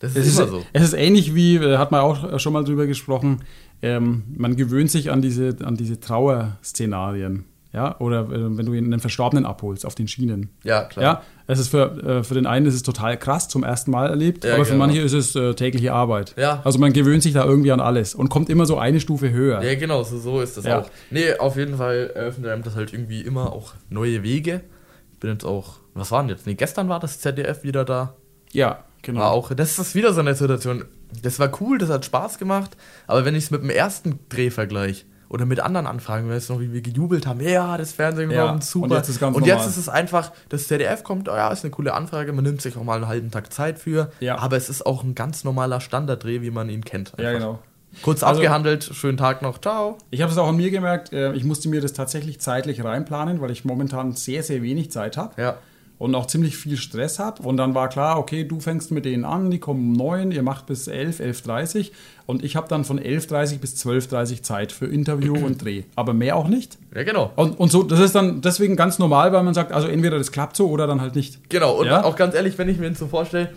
das 0.00 0.16
es 0.16 0.26
ist 0.26 0.26
ist, 0.32 0.38
immer 0.38 0.48
so. 0.48 0.64
es 0.72 0.82
ist 0.82 0.92
ähnlich 0.92 1.36
wie, 1.36 1.56
äh, 1.56 1.78
hat 1.78 1.92
man 1.92 2.00
auch 2.00 2.40
schon 2.40 2.52
mal 2.52 2.64
drüber 2.64 2.86
gesprochen, 2.86 3.42
ähm, 3.80 4.24
man 4.36 4.56
gewöhnt 4.56 4.90
sich 4.90 5.12
an 5.12 5.22
diese, 5.22 5.56
an 5.62 5.76
diese 5.76 6.00
Trauerszenarien. 6.00 7.44
Ja, 7.70 7.98
oder 7.98 8.20
äh, 8.30 8.56
wenn 8.56 8.64
du 8.64 8.72
einen 8.72 8.98
Verstorbenen 8.98 9.44
abholst 9.44 9.84
auf 9.84 9.94
den 9.94 10.08
Schienen. 10.08 10.48
Ja, 10.64 10.84
klar. 10.84 11.04
Ja, 11.04 11.22
es 11.46 11.58
ist 11.58 11.68
für, 11.68 12.02
äh, 12.02 12.24
für 12.24 12.32
den 12.32 12.46
einen 12.46 12.64
ist 12.64 12.74
es 12.74 12.82
total 12.82 13.18
krass, 13.18 13.48
zum 13.48 13.62
ersten 13.62 13.90
Mal 13.90 14.08
erlebt, 14.08 14.44
Ja, 14.44 14.54
aber 14.54 14.64
für 14.64 14.72
genau. 14.72 14.86
manche 14.86 15.02
ist 15.02 15.12
es 15.12 15.36
äh, 15.36 15.52
tägliche 15.54 15.92
Arbeit. 15.92 16.34
Ja. 16.38 16.62
Also 16.64 16.78
man 16.78 16.94
gewöhnt 16.94 17.22
sich 17.22 17.34
da 17.34 17.44
irgendwie 17.44 17.70
an 17.70 17.80
alles 17.80 18.14
und 18.14 18.30
kommt 18.30 18.48
immer 18.48 18.64
so 18.64 18.78
eine 18.78 19.00
Stufe 19.00 19.30
höher. 19.32 19.62
Ja, 19.62 19.74
genau, 19.74 20.02
so, 20.02 20.18
so 20.18 20.40
ist 20.40 20.56
das 20.56 20.64
Ja. 20.64 20.80
auch. 20.80 20.90
Nee, 21.10 21.34
auf 21.34 21.56
jeden 21.56 21.76
Fall 21.76 22.10
eröffnet 22.14 22.50
einem 22.50 22.62
das 22.62 22.74
halt 22.74 22.94
irgendwie 22.94 23.20
immer 23.20 23.52
auch 23.52 23.74
neue 23.90 24.22
Wege. 24.22 24.62
Ich 25.12 25.18
bin 25.18 25.30
jetzt 25.30 25.44
auch, 25.44 25.74
was 25.92 26.10
war 26.10 26.22
denn 26.22 26.30
jetzt? 26.30 26.46
Nee, 26.46 26.54
gestern 26.54 26.88
war 26.88 27.00
das 27.00 27.20
ZDF 27.20 27.64
wieder 27.64 27.84
da. 27.84 28.14
Ja, 28.50 28.84
genau. 29.02 29.20
War 29.20 29.30
auch, 29.32 29.52
das 29.52 29.78
ist 29.78 29.94
wieder 29.94 30.14
so 30.14 30.20
eine 30.20 30.34
Situation. 30.34 30.86
Das 31.22 31.38
war 31.38 31.50
cool, 31.60 31.76
das 31.76 31.90
hat 31.90 32.04
Spaß 32.06 32.38
gemacht, 32.38 32.76
aber 33.06 33.26
wenn 33.26 33.34
ich 33.34 33.44
es 33.44 33.50
mit 33.50 33.62
dem 33.62 33.70
ersten 33.70 34.20
Dreh 34.30 34.48
vergleiche 34.50 35.04
oder 35.28 35.44
mit 35.46 35.60
anderen 35.60 35.86
Anfragen, 35.86 36.28
weißt 36.30 36.48
du 36.48 36.54
noch, 36.54 36.60
wie 36.60 36.72
wir 36.72 36.80
gejubelt 36.80 37.26
haben, 37.26 37.40
ja, 37.40 37.76
das 37.76 37.92
Fernsehen 37.92 38.30
Ja, 38.30 38.46
kommt, 38.48 38.64
super. 38.64 38.84
und 38.86 38.92
jetzt 38.92 39.08
ist 39.08 39.20
ganz 39.20 39.36
Und 39.36 39.46
jetzt 39.46 39.66
ist 39.66 39.76
es 39.76 39.88
einfach, 39.88 40.32
das 40.48 40.68
ZDF 40.68 41.02
kommt, 41.04 41.28
oh 41.28 41.34
ja, 41.36 41.50
ist 41.50 41.64
eine 41.64 41.70
coole 41.70 41.92
Anfrage, 41.94 42.32
man 42.32 42.44
nimmt 42.44 42.62
sich 42.62 42.76
auch 42.76 42.84
mal 42.84 42.96
einen 42.96 43.08
halben 43.08 43.30
Tag 43.30 43.52
Zeit 43.52 43.78
für, 43.78 44.10
Ja. 44.20 44.38
aber 44.38 44.56
es 44.56 44.68
ist 44.70 44.86
auch 44.86 45.04
ein 45.04 45.14
ganz 45.14 45.44
normaler 45.44 45.80
Standarddreh, 45.80 46.40
wie 46.42 46.50
man 46.50 46.68
ihn 46.70 46.84
kennt. 46.84 47.12
ja, 47.18 47.28
einfach. 47.28 47.40
genau. 47.40 47.58
Kurz 48.02 48.22
Also- 48.22 48.40
abgehandelt, 48.40 48.84
schönen 48.84 49.16
Tag 49.16 49.40
noch, 49.42 49.58
ciao. 49.60 49.96
Ich 50.10 50.20
habe 50.22 50.30
es 50.30 50.36
auch 50.38 50.46
an 50.48 50.56
mir 50.56 50.70
gemerkt, 50.70 51.12
äh, 51.12 51.32
ich 51.32 51.44
musste 51.44 51.68
mir 51.70 51.80
das 51.80 51.94
tatsächlich 51.94 52.38
zeitlich 52.40 52.84
reinplanen, 52.84 53.40
weil 53.40 53.50
ich 53.50 53.64
momentan 53.64 54.12
sehr, 54.12 54.42
sehr 54.42 54.62
wenig 54.62 54.90
Zeit 54.90 55.16
habe. 55.16 55.40
Ja. 55.40 55.56
Und 55.98 56.14
auch 56.14 56.26
ziemlich 56.26 56.56
viel 56.56 56.76
Stress 56.76 57.18
habe. 57.18 57.42
Und 57.42 57.56
dann 57.56 57.74
war 57.74 57.88
klar, 57.88 58.18
okay, 58.18 58.44
du 58.44 58.60
fängst 58.60 58.92
mit 58.92 59.04
denen 59.04 59.24
an, 59.24 59.50
die 59.50 59.58
kommen 59.58 59.90
um 59.90 59.92
9, 59.94 60.30
ihr 60.30 60.42
macht 60.44 60.66
bis 60.66 60.86
11, 60.86 61.18
11.30 61.18 61.90
Und 62.26 62.44
ich 62.44 62.54
habe 62.54 62.68
dann 62.68 62.84
von 62.84 63.00
11.30 63.00 63.58
bis 63.58 63.74
12.30 63.84 64.42
Zeit 64.42 64.70
für 64.70 64.86
Interview 64.86 65.34
und 65.34 65.64
Dreh. 65.64 65.82
Aber 65.96 66.14
mehr 66.14 66.36
auch 66.36 66.46
nicht. 66.46 66.78
Ja, 66.94 67.02
genau. 67.02 67.32
Und, 67.34 67.58
und 67.58 67.72
so, 67.72 67.82
das 67.82 67.98
ist 67.98 68.14
dann 68.14 68.40
deswegen 68.42 68.76
ganz 68.76 69.00
normal, 69.00 69.32
weil 69.32 69.42
man 69.42 69.54
sagt, 69.54 69.72
also 69.72 69.88
entweder 69.88 70.18
das 70.18 70.30
klappt 70.30 70.56
so 70.56 70.68
oder 70.68 70.86
dann 70.86 71.00
halt 71.00 71.16
nicht. 71.16 71.50
Genau, 71.50 71.80
und 71.80 71.86
Ja? 71.86 72.04
auch 72.04 72.14
ganz 72.14 72.34
ehrlich, 72.36 72.56
wenn 72.58 72.68
ich 72.68 72.78
mir 72.78 72.88
das 72.90 72.98
so 73.00 73.08
vorstelle, 73.08 73.50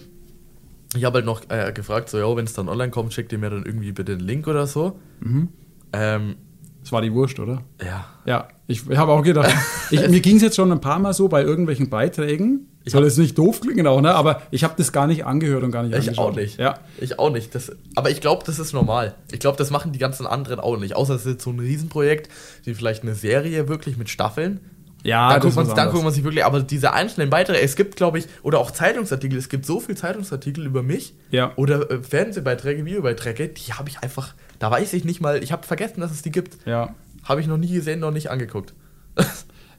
ich 0.96 1.06
habe 1.06 1.16
halt 1.20 1.26
noch 1.26 1.42
äh, 1.50 1.72
gefragt, 1.72 2.10
so, 2.10 2.18
ja, 2.18 2.36
wenn 2.36 2.46
es 2.46 2.54
dann 2.54 2.68
online 2.68 2.92
kommt, 2.92 3.14
schickt 3.14 3.32
ihr 3.32 3.38
mir 3.38 3.50
dann 3.50 3.66
irgendwie 3.66 3.92
bitte 3.92 4.18
den 4.18 4.26
Link 4.26 4.48
oder 4.48 4.68
so. 4.68 5.00
Mhm. 5.22 5.48
Ähm, 5.94 6.36
Das 6.81 6.92
war 6.92 7.01
die 7.01 7.13
Wurst, 7.13 7.39
oder? 7.39 7.63
ja. 7.83 8.06
Ja, 8.24 8.48
ich, 8.68 8.88
ich 8.88 8.98
habe 8.98 9.12
auch 9.13 9.24
gedacht, 9.24 9.51
ich, 9.89 10.07
mir 10.07 10.19
ging 10.19 10.36
es 10.36 10.44
jetzt 10.44 10.56
schon 10.56 10.72
ein 10.72 10.80
paar 10.80 11.00
Mal 11.00 11.12
so 11.13 11.28
bei 11.28 11.42
irgendwelchen 11.42 11.89
Beiträgen. 11.89 12.68
Ich 12.83 12.94
Soll 12.94 13.04
jetzt 13.04 13.18
nicht 13.18 13.36
doof 13.38 13.62
klingen 13.62 13.88
auch, 13.88 14.00
ne? 14.01 14.13
Aber 14.13 14.44
ich 14.51 14.63
habe 14.63 14.75
das 14.78 14.92
gar 14.92 15.07
nicht 15.07 15.25
angehört 15.25 15.63
und 15.63 15.72
gar 15.72 15.81
nicht 15.83 15.92
Ich 15.94 16.00
angeschaut. 16.10 16.33
auch 16.33 16.36
nicht. 16.36 16.60
Ja. 16.60 16.75
Ich 17.00 17.18
auch 17.18 17.31
nicht. 17.31 17.54
Das, 17.56 17.72
aber 17.95 18.12
ich 18.12 18.22
glaube, 18.22 18.44
das 18.45 18.60
ist 18.60 18.74
normal. 18.74 19.16
Ich 19.31 19.39
glaube, 19.39 19.57
das 19.57 19.72
machen 19.72 19.92
die 19.92 19.98
ganzen 20.00 20.28
anderen 20.28 20.60
auch 20.60 20.78
nicht. 20.78 20.95
Außer 20.95 21.16
es 21.16 21.25
ist 21.25 21.31
jetzt 21.33 21.44
so 21.44 21.50
ein 21.51 21.60
Riesenprojekt, 21.60 22.30
wie 22.63 22.74
vielleicht 22.75 23.01
eine 23.01 23.16
Serie 23.16 23.68
wirklich 23.68 23.98
mit 23.98 24.10
Staffeln. 24.10 24.60
Ja, 25.04 25.30
da, 25.30 25.36
das 25.39 25.44
guckt 25.44 25.56
man, 25.56 25.69
anders. 25.69 25.92
guckt 25.94 26.04
man 26.04 26.13
sich 26.13 26.24
wirklich, 26.24 26.45
aber 26.45 26.62
diese 26.62 26.94
einzelnen 26.94 27.31
Beiträge, 27.31 27.60
es 27.62 27.75
gibt, 27.75 27.95
glaube 27.95 28.19
ich, 28.19 28.27
oder 28.44 28.60
auch 28.60 28.69
Zeitungsartikel, 28.69 29.38
es 29.39 29.50
gibt 29.50 29.66
so 29.66 29.80
viele 29.80 29.95
Zeitungsartikel 29.98 30.63
über 30.63 30.84
mich 30.84 31.16
Ja. 31.31 31.54
oder 31.56 31.89
äh, 31.89 32.04
Fernsehbeiträge, 32.04 32.86
Videobeiträge, 32.86 33.48
die 33.48 33.74
habe 33.74 33.89
ich 33.89 34.00
einfach, 34.01 34.36
da 34.62 34.70
weiß 34.72 34.94
ich 34.94 35.03
nicht 35.03 35.20
mal, 35.22 35.44
ich 35.44 35.51
habe 35.51 35.63
vergessen, 35.68 36.00
dass 36.01 36.12
es 36.12 36.22
die 36.22 36.32
gibt. 36.32 36.65
Ja. 36.65 36.94
Habe 37.24 37.41
ich 37.41 37.48
noch 37.48 37.58
nie 37.58 37.72
gesehen, 37.74 38.00
noch 38.00 38.12
nicht 38.12 38.30
angeguckt. 38.32 38.74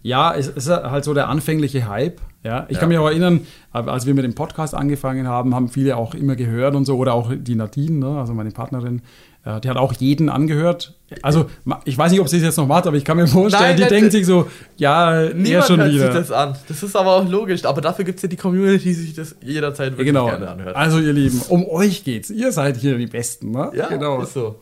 Ja, 0.05 0.35
es 0.35 0.49
ist 0.49 0.69
halt 0.69 1.05
so 1.05 1.15
der 1.15 1.29
anfängliche 1.29 1.87
Hype. 1.89 2.21
Ja, 2.43 2.67
ich 2.69 2.75
Ja. 2.75 2.81
kann 2.81 2.89
mich 2.89 2.99
auch 2.99 3.07
erinnern, 3.07 3.47
als 3.71 4.05
wir 4.05 4.15
mit 4.15 4.25
dem 4.25 4.35
Podcast 4.35 4.75
angefangen 4.75 5.29
haben, 5.29 5.55
haben 5.55 5.69
viele 5.69 5.97
auch 5.97 6.17
immer 6.17 6.35
gehört 6.35 6.75
und 6.75 6.87
so, 6.87 6.97
oder 6.97 7.15
auch 7.15 7.31
die 7.33 7.55
Nadine, 7.55 7.99
ne, 8.05 8.19
also 8.19 8.35
meine 8.35 8.51
Partnerin, 8.51 9.03
äh, 9.45 9.61
die 9.61 9.69
hat 9.71 9.77
auch 9.77 9.93
jeden 9.93 10.29
angehört. 10.29 10.95
Also, 11.23 11.47
ich 11.85 11.97
weiß 11.97 12.11
nicht, 12.11 12.21
ob 12.21 12.29
sie 12.29 12.39
es 12.39 12.43
jetzt 12.43 12.57
noch 12.57 12.67
macht, 12.67 12.89
aber 12.89 12.97
ich 12.97 13.05
kann 13.05 13.17
mir 13.17 13.29
vorstellen, 13.29 13.63
Nein, 13.63 13.77
die 13.77 13.83
nein, 13.83 13.91
denkt 13.91 14.11
sich 14.13 14.27
so, 14.27 14.49
ja, 14.77 15.29
Niemand 15.33 15.67
schon 15.67 15.79
hört 15.81 15.93
wieder. 15.93 16.07
sich 16.11 16.15
das 16.21 16.33
an. 16.33 16.57
Das 16.67 16.83
ist 16.83 16.97
aber 16.97 17.15
auch 17.19 17.29
logisch. 17.29 17.65
Aber 17.65 17.81
dafür 17.81 18.05
gibt 18.05 18.17
es 18.17 18.23
ja 18.23 18.29
die 18.29 18.37
Community, 18.37 18.83
die 18.83 18.95
sich 18.95 19.15
das 19.15 19.37
jederzeit 19.41 19.93
wirklich 19.93 20.07
Genau. 20.09 20.27
gerne 20.27 20.49
anhört. 20.51 20.75
Also, 20.75 20.99
ihr 20.99 21.13
Lieben, 21.13 21.41
um 21.49 21.65
euch 21.69 22.03
geht's. 22.03 22.29
Ihr 22.31 22.51
seid 22.51 22.77
hier 22.77 22.99
die 22.99 23.07
Besten, 23.07 23.53
ne? 23.53 23.71
ja, 23.75 23.87
genau. 23.87 24.21
ist 24.23 24.33
so. 24.35 24.57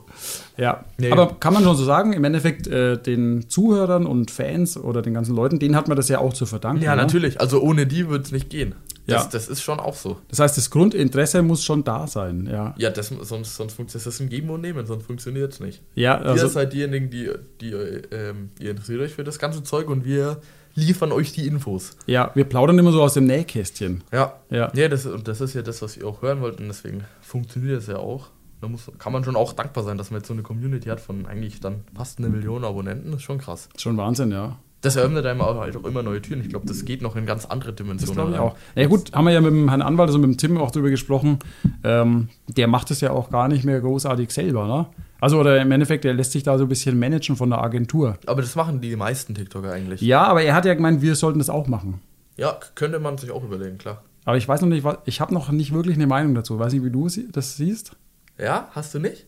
Ja, 0.56 0.84
Nee. 0.98 1.10
aber 1.10 1.36
kann 1.40 1.54
man 1.54 1.62
schon 1.64 1.76
so 1.76 1.84
sagen, 1.84 2.12
im 2.12 2.24
Endeffekt 2.24 2.66
äh, 2.66 2.96
den 3.00 3.48
Zuhörern 3.48 4.06
und 4.06 4.30
Fans 4.30 4.76
oder 4.76 5.02
den 5.02 5.14
ganzen 5.14 5.34
Leuten, 5.34 5.58
denen 5.58 5.74
hat 5.76 5.88
man 5.88 5.96
das 5.96 6.08
ja 6.08 6.18
auch 6.18 6.32
zu 6.32 6.46
verdanken. 6.46 6.82
Ja, 6.82 6.94
ne? 6.96 7.02
natürlich. 7.02 7.40
Also 7.40 7.60
ohne 7.62 7.86
die 7.86 8.08
würde 8.08 8.24
es 8.24 8.32
nicht 8.32 8.50
gehen. 8.50 8.74
Das, 9.06 9.24
Ja. 9.24 9.28
das 9.32 9.48
ist 9.48 9.62
schon 9.62 9.80
auch 9.80 9.94
so. 9.94 10.18
Das 10.28 10.38
heißt, 10.40 10.56
das 10.56 10.70
Grundinteresse 10.70 11.42
muss 11.42 11.64
schon 11.64 11.82
da 11.84 12.06
sein, 12.06 12.46
ja. 12.50 12.74
Ja, 12.76 12.90
das, 12.90 13.08
sonst, 13.22 13.56
sonst 13.56 13.72
funktioniert 13.74 14.06
das 14.06 14.20
ein 14.20 14.28
Geben 14.28 14.50
und 14.50 14.60
Nehmen, 14.60 14.86
sonst 14.86 15.06
funktioniert 15.06 15.52
es 15.52 15.60
nicht. 15.60 15.82
Ja, 15.94 16.18
ihr 16.20 16.26
also, 16.26 16.46
seid 16.48 16.72
diejenigen, 16.74 17.08
die, 17.10 17.30
die 17.60 17.70
ähm, 17.72 18.50
ihr 18.60 18.70
interessiert 18.70 19.00
euch 19.00 19.12
für 19.14 19.24
das 19.24 19.38
ganze 19.38 19.62
Zeug 19.62 19.88
und 19.88 20.04
wir 20.04 20.38
liefern 20.76 21.10
euch 21.10 21.32
die 21.32 21.46
Infos. 21.48 21.96
ja, 22.06 22.30
wir 22.34 22.44
plaudern 22.44 22.78
immer 22.78 22.92
so 22.92 23.02
aus 23.02 23.14
dem 23.14 23.24
Nähkästchen. 23.26 24.04
Ja. 24.12 24.34
Ja. 24.50 24.70
Ja, 24.74 24.88
das, 24.88 25.06
und 25.06 25.26
das 25.26 25.40
ist 25.40 25.54
ja 25.54 25.62
das, 25.62 25.82
was 25.82 25.96
ihr 25.96 26.06
auch 26.06 26.22
hören 26.22 26.40
wollt 26.42 26.60
und 26.60 26.68
deswegen 26.68 27.04
funktioniert 27.22 27.80
es 27.80 27.86
ja 27.88 27.96
auch. 27.96 28.28
Da 28.60 28.68
muss, 28.68 28.90
kann 28.98 29.12
man 29.12 29.24
schon 29.24 29.36
auch 29.36 29.52
dankbar 29.52 29.84
sein, 29.84 29.96
dass 29.96 30.10
man 30.10 30.20
jetzt 30.20 30.28
so 30.28 30.34
eine 30.34 30.42
Community 30.42 30.88
hat 30.88 31.00
von 31.00 31.26
eigentlich 31.26 31.60
dann 31.60 31.84
fast 31.94 32.18
eine 32.18 32.28
Million 32.28 32.64
Abonnenten. 32.64 33.10
Das 33.10 33.20
ist 33.20 33.24
schon 33.24 33.38
krass. 33.38 33.68
Schon 33.78 33.96
Wahnsinn, 33.96 34.30
ja. 34.32 34.58
Das 34.82 34.96
eröffnet 34.96 35.26
einem 35.26 35.42
auch 35.42 35.56
halt 35.60 35.76
auch 35.76 35.84
immer 35.84 36.02
neue 36.02 36.22
Türen. 36.22 36.40
Ich 36.40 36.48
glaube, 36.48 36.66
das 36.66 36.84
geht 36.86 37.02
noch 37.02 37.14
in 37.14 37.26
ganz 37.26 37.44
andere 37.44 37.72
Das 37.72 37.76
Dimensionen. 37.76 38.14
glaube 38.14 38.32
ich 38.32 38.38
auch. 38.38 38.56
Ja 38.74 38.86
gut, 38.86 39.12
haben 39.12 39.24
wir 39.26 39.32
ja 39.32 39.40
mit 39.42 39.50
dem 39.52 39.68
Herrn 39.68 39.82
Anwalt, 39.82 40.08
also 40.08 40.18
mit 40.18 40.30
dem 40.30 40.38
Tim 40.38 40.56
auch 40.56 40.70
drüber 40.70 40.88
gesprochen. 40.88 41.38
Ähm, 41.84 42.28
der 42.48 42.66
macht 42.66 42.90
es 42.90 43.02
ja 43.02 43.10
auch 43.10 43.30
gar 43.30 43.48
nicht 43.48 43.64
mehr 43.64 43.78
großartig 43.80 44.30
selber, 44.30 44.66
ne? 44.66 44.86
Also 45.20 45.38
oder 45.38 45.60
im 45.60 45.70
Endeffekt, 45.70 46.04
der 46.04 46.14
lässt 46.14 46.32
sich 46.32 46.44
da 46.44 46.56
so 46.56 46.64
ein 46.64 46.68
bisschen 46.68 46.98
managen 46.98 47.36
von 47.36 47.50
der 47.50 47.60
Agentur. 47.62 48.16
Aber 48.24 48.40
das 48.40 48.56
machen 48.56 48.80
die 48.80 48.96
meisten 48.96 49.34
TikToker 49.34 49.70
eigentlich. 49.70 50.00
Ja, 50.00 50.24
aber 50.24 50.42
er 50.42 50.54
hat 50.54 50.64
ja 50.64 50.72
gemeint, 50.72 51.02
wir 51.02 51.14
sollten 51.14 51.40
das 51.40 51.50
auch 51.50 51.66
machen. 51.66 52.00
Ja, 52.38 52.58
könnte 52.74 52.98
man 53.00 53.18
sich 53.18 53.30
auch 53.30 53.44
überlegen, 53.44 53.76
klar. 53.76 54.02
Aber 54.24 54.38
ich 54.38 54.48
weiß 54.48 54.62
noch 54.62 54.68
nicht, 54.68 54.82
was, 54.84 54.96
ich 55.04 55.20
habe 55.20 55.34
noch 55.34 55.50
nicht 55.50 55.74
wirklich 55.74 55.96
eine 55.96 56.06
Meinung 56.06 56.34
dazu. 56.34 56.58
Weiß 56.58 56.72
nicht, 56.72 56.84
wie 56.84 56.90
du 56.90 57.06
das 57.32 57.56
siehst. 57.58 57.96
Ja, 58.42 58.68
hast 58.72 58.94
du 58.94 58.98
nicht? 58.98 59.26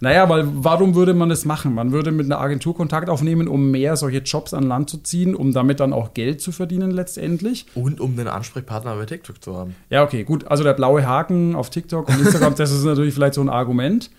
Naja, 0.00 0.28
weil 0.28 0.44
warum 0.46 0.94
würde 0.96 1.14
man 1.14 1.28
das 1.28 1.44
machen? 1.44 1.74
Man 1.74 1.92
würde 1.92 2.10
mit 2.12 2.26
einer 2.26 2.40
Agentur 2.40 2.76
Kontakt 2.76 3.08
aufnehmen, 3.08 3.48
um 3.48 3.70
mehr 3.70 3.96
solche 3.96 4.18
Jobs 4.18 4.52
an 4.52 4.64
Land 4.64 4.90
zu 4.90 4.98
ziehen, 4.98 5.34
um 5.34 5.52
damit 5.52 5.80
dann 5.80 5.92
auch 5.92 6.14
Geld 6.14 6.40
zu 6.40 6.52
verdienen 6.52 6.90
letztendlich. 6.90 7.66
Und 7.74 8.00
um 8.00 8.12
einen 8.18 8.28
Ansprechpartner 8.28 8.96
bei 8.96 9.06
TikTok 9.06 9.42
zu 9.42 9.56
haben. 9.56 9.74
Ja, 9.90 10.02
okay, 10.02 10.24
gut. 10.24 10.46
Also 10.48 10.62
der 10.64 10.74
blaue 10.74 11.06
Haken 11.06 11.54
auf 11.54 11.70
TikTok 11.70 12.08
und 12.08 12.20
Instagram, 12.20 12.54
das 12.56 12.70
ist 12.72 12.84
natürlich 12.84 13.14
vielleicht 13.14 13.34
so 13.34 13.40
ein 13.40 13.48
Argument. 13.48 14.10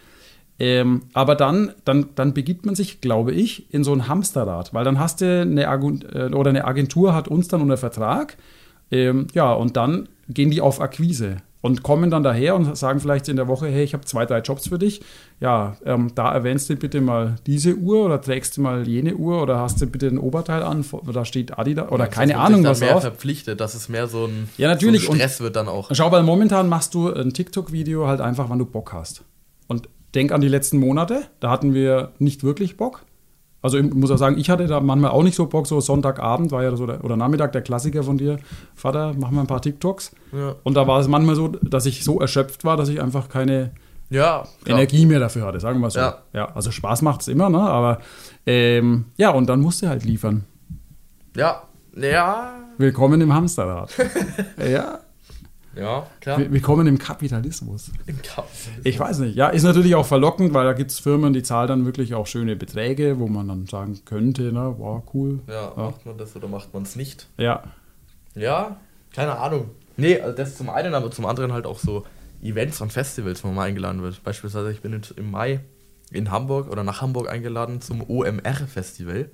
Ähm, 0.57 1.03
aber 1.13 1.35
dann, 1.35 1.73
dann, 1.83 2.07
dann 2.15 2.33
begibt 2.33 2.65
man 2.65 2.75
sich, 2.75 3.01
glaube 3.01 3.33
ich, 3.33 3.71
in 3.73 3.83
so 3.83 3.91
ein 3.93 4.07
Hamsterrad, 4.07 4.73
weil 4.73 4.85
dann 4.85 4.97
hast 4.99 5.19
du 5.19 5.41
eine, 5.41 5.67
Agen- 5.67 6.03
äh, 6.13 6.33
oder 6.33 6.49
eine 6.49 6.63
Agentur 6.65 7.13
hat 7.13 7.27
uns 7.27 7.49
dann 7.49 7.61
unter 7.61 7.75
Vertrag. 7.77 8.37
Ähm, 8.89 9.27
ja, 9.33 9.51
und 9.51 9.75
dann 9.75 10.07
gehen 10.29 10.51
die 10.51 10.61
auf 10.61 10.79
Akquise 10.79 11.37
und 11.65 11.81
kommen 11.81 12.11
dann 12.11 12.21
daher 12.21 12.55
und 12.55 12.77
sagen 12.77 12.99
vielleicht 12.99 13.27
in 13.27 13.37
der 13.37 13.47
Woche, 13.47 13.65
hey, 13.65 13.83
ich 13.83 13.95
habe 13.95 14.05
zwei, 14.05 14.27
drei 14.27 14.39
Jobs 14.41 14.67
für 14.67 14.77
dich. 14.77 15.01
Ja, 15.39 15.77
ähm, 15.83 16.11
da 16.13 16.31
erwähnst 16.31 16.69
du 16.69 16.75
bitte 16.75 17.01
mal 17.01 17.37
diese 17.47 17.73
Uhr 17.75 18.05
oder 18.05 18.21
trägst 18.21 18.55
du 18.57 18.61
mal 18.61 18.87
jene 18.87 19.15
Uhr 19.15 19.41
oder 19.41 19.57
hast 19.57 19.81
du 19.81 19.87
bitte 19.87 20.05
ein 20.05 20.19
Oberteil 20.19 20.61
an, 20.61 20.85
da 21.11 21.25
steht 21.25 21.57
Adidas 21.57 21.89
oder 21.91 22.03
Ja, 22.03 22.09
keine 22.11 22.37
Ahnung 22.37 22.63
was 22.63 22.81
mehr 22.81 22.91
drauf. 22.91 23.01
verpflichtet, 23.01 23.59
dass 23.59 23.73
es 23.73 23.89
mehr 23.89 24.05
so 24.07 24.25
ein, 24.25 24.47
Ja, 24.57 24.67
natürlich. 24.67 25.05
so 25.05 25.11
ein 25.13 25.15
Stress 25.17 25.39
wird 25.41 25.55
dann 25.55 25.67
auch. 25.67 25.89
Schau, 25.91 26.11
weil 26.11 26.21
momentan 26.21 26.69
machst 26.69 26.93
du 26.93 27.11
ein 27.11 27.33
TikTok-Video 27.33 28.05
halt 28.05 28.21
einfach, 28.21 28.47
wann 28.47 28.59
du 28.59 28.65
Bock 28.65 28.93
hast. 28.93 29.23
Und 29.65 29.89
denk 30.13 30.31
an 30.33 30.41
die 30.41 30.47
letzten 30.47 30.77
Monate, 30.77 31.23
da 31.39 31.49
hatten 31.49 31.73
wir 31.73 32.11
nicht 32.19 32.43
wirklich 32.43 32.77
Bock. 32.77 33.01
Also 33.65 33.79
ich 33.79 33.93
muss 33.93 34.11
auch 34.11 34.17
sagen, 34.17 34.37
ich 34.37 34.49
hatte 34.49 34.67
da 34.67 34.79
manchmal 34.79 35.09
auch 35.11 35.23
nicht 35.23 35.35
so 35.35 35.47
Bock, 35.47 35.65
so 35.65 35.81
Sonntagabend 35.81 36.51
war 36.51 36.63
ja 36.63 36.75
so 36.75 36.85
der, 36.85 37.03
oder 37.03 37.17
Nachmittag 37.17 37.51
der 37.51 37.63
Klassiker 37.63 38.03
von 38.03 38.17
dir, 38.17 38.37
Vater, 38.75 39.13
mach 39.17 39.31
mal 39.31 39.41
ein 39.41 39.47
paar 39.47 39.61
TikToks. 39.61 40.11
Ja, 40.31 40.55
Und 40.63 40.75
da 40.75 40.85
war 40.85 40.99
es 40.99 41.07
manchmal 41.07 41.35
so, 41.35 41.47
dass 41.47 41.87
ich 41.87 42.03
so 42.03 42.19
erschöpft 42.19 42.63
war, 42.63 42.77
dass 42.77 42.89
ich 42.89 43.01
einfach 43.01 43.27
keine 43.27 43.71
ja. 44.11 44.43
Energie 44.67 45.07
mehr 45.07 45.19
dafür 45.19 45.45
hatte, 45.47 45.59
sagen 45.59 45.77
wir 45.77 45.81
mal 45.81 45.89
so. 45.89 45.99
Ja. 45.99 46.51
also 46.53 46.69
Spaß 46.69 47.01
macht 47.01 47.21
es 47.21 47.27
immer, 47.27 47.49
ne? 47.49 47.59
Aber 47.59 47.99
ähm, 48.45 49.05
ja, 49.17 49.31
und 49.31 49.47
dann 49.47 49.61
musst 49.61 49.81
du 49.81 49.89
halt 49.89 50.05
liefern. 50.05 50.43
Ja, 51.35 51.63
ja, 51.97 52.53
Willkommen 52.77 53.21
im 53.21 53.33
Hamsterrad. 53.33 53.89
ja, 54.69 54.99
ja, 55.75 56.07
klar. 56.21 56.37
will- 56.39 56.51
willkommen 56.51 56.87
im 56.87 56.97
Kapitalismus. 56.97 57.91
Im 58.07 58.21
Kampf. 58.21 58.69
Ich 58.83 58.99
weiß 58.99 59.19
nicht. 59.19 59.35
Ja, 59.35 59.49
ist 59.49 59.63
natürlich 59.63 59.95
auch 59.95 60.05
verlockend, 60.05 60.53
weil 60.53 60.65
da 60.65 60.73
gibt 60.73 60.91
es 60.91 60.99
Firmen, 60.99 61.33
die 61.33 61.43
zahlen 61.43 61.67
dann 61.67 61.85
wirklich 61.85 62.13
auch 62.15 62.27
schöne 62.27 62.55
Beträge, 62.55 63.19
wo 63.19 63.27
man 63.27 63.47
dann 63.47 63.65
sagen 63.67 63.99
könnte, 64.05 64.51
ne, 64.53 64.73
wow, 64.77 65.03
cool. 65.13 65.39
Ja, 65.47 65.73
Ja. 65.75 65.83
macht 65.91 66.05
man 66.05 66.17
das 66.17 66.35
oder 66.35 66.47
macht 66.47 66.73
man 66.73 66.83
es 66.83 66.95
nicht? 66.95 67.27
Ja, 67.37 67.63
Ja, 68.35 68.77
keine 69.13 69.37
Ahnung. 69.37 69.69
Nee, 69.97 70.19
also 70.19 70.35
das 70.35 70.57
zum 70.57 70.69
einen, 70.69 70.93
aber 70.93 71.09
zum 71.11 71.25
anderen 71.25 71.53
halt 71.53 71.65
auch 71.65 71.79
so 71.79 72.05
Events 72.43 72.81
und 72.81 72.91
Festivals, 72.91 73.43
wo 73.43 73.47
man 73.47 73.55
mal 73.55 73.63
eingeladen 73.63 74.01
wird. 74.01 74.21
Beispielsweise, 74.23 74.71
ich 74.71 74.81
bin 74.81 74.91
jetzt 74.91 75.11
im 75.11 75.31
Mai 75.31 75.61
in 76.11 76.31
Hamburg 76.31 76.69
oder 76.69 76.83
nach 76.83 77.01
Hamburg 77.01 77.29
eingeladen 77.29 77.79
zum 77.81 78.01
OMR-Festival. 78.07 79.29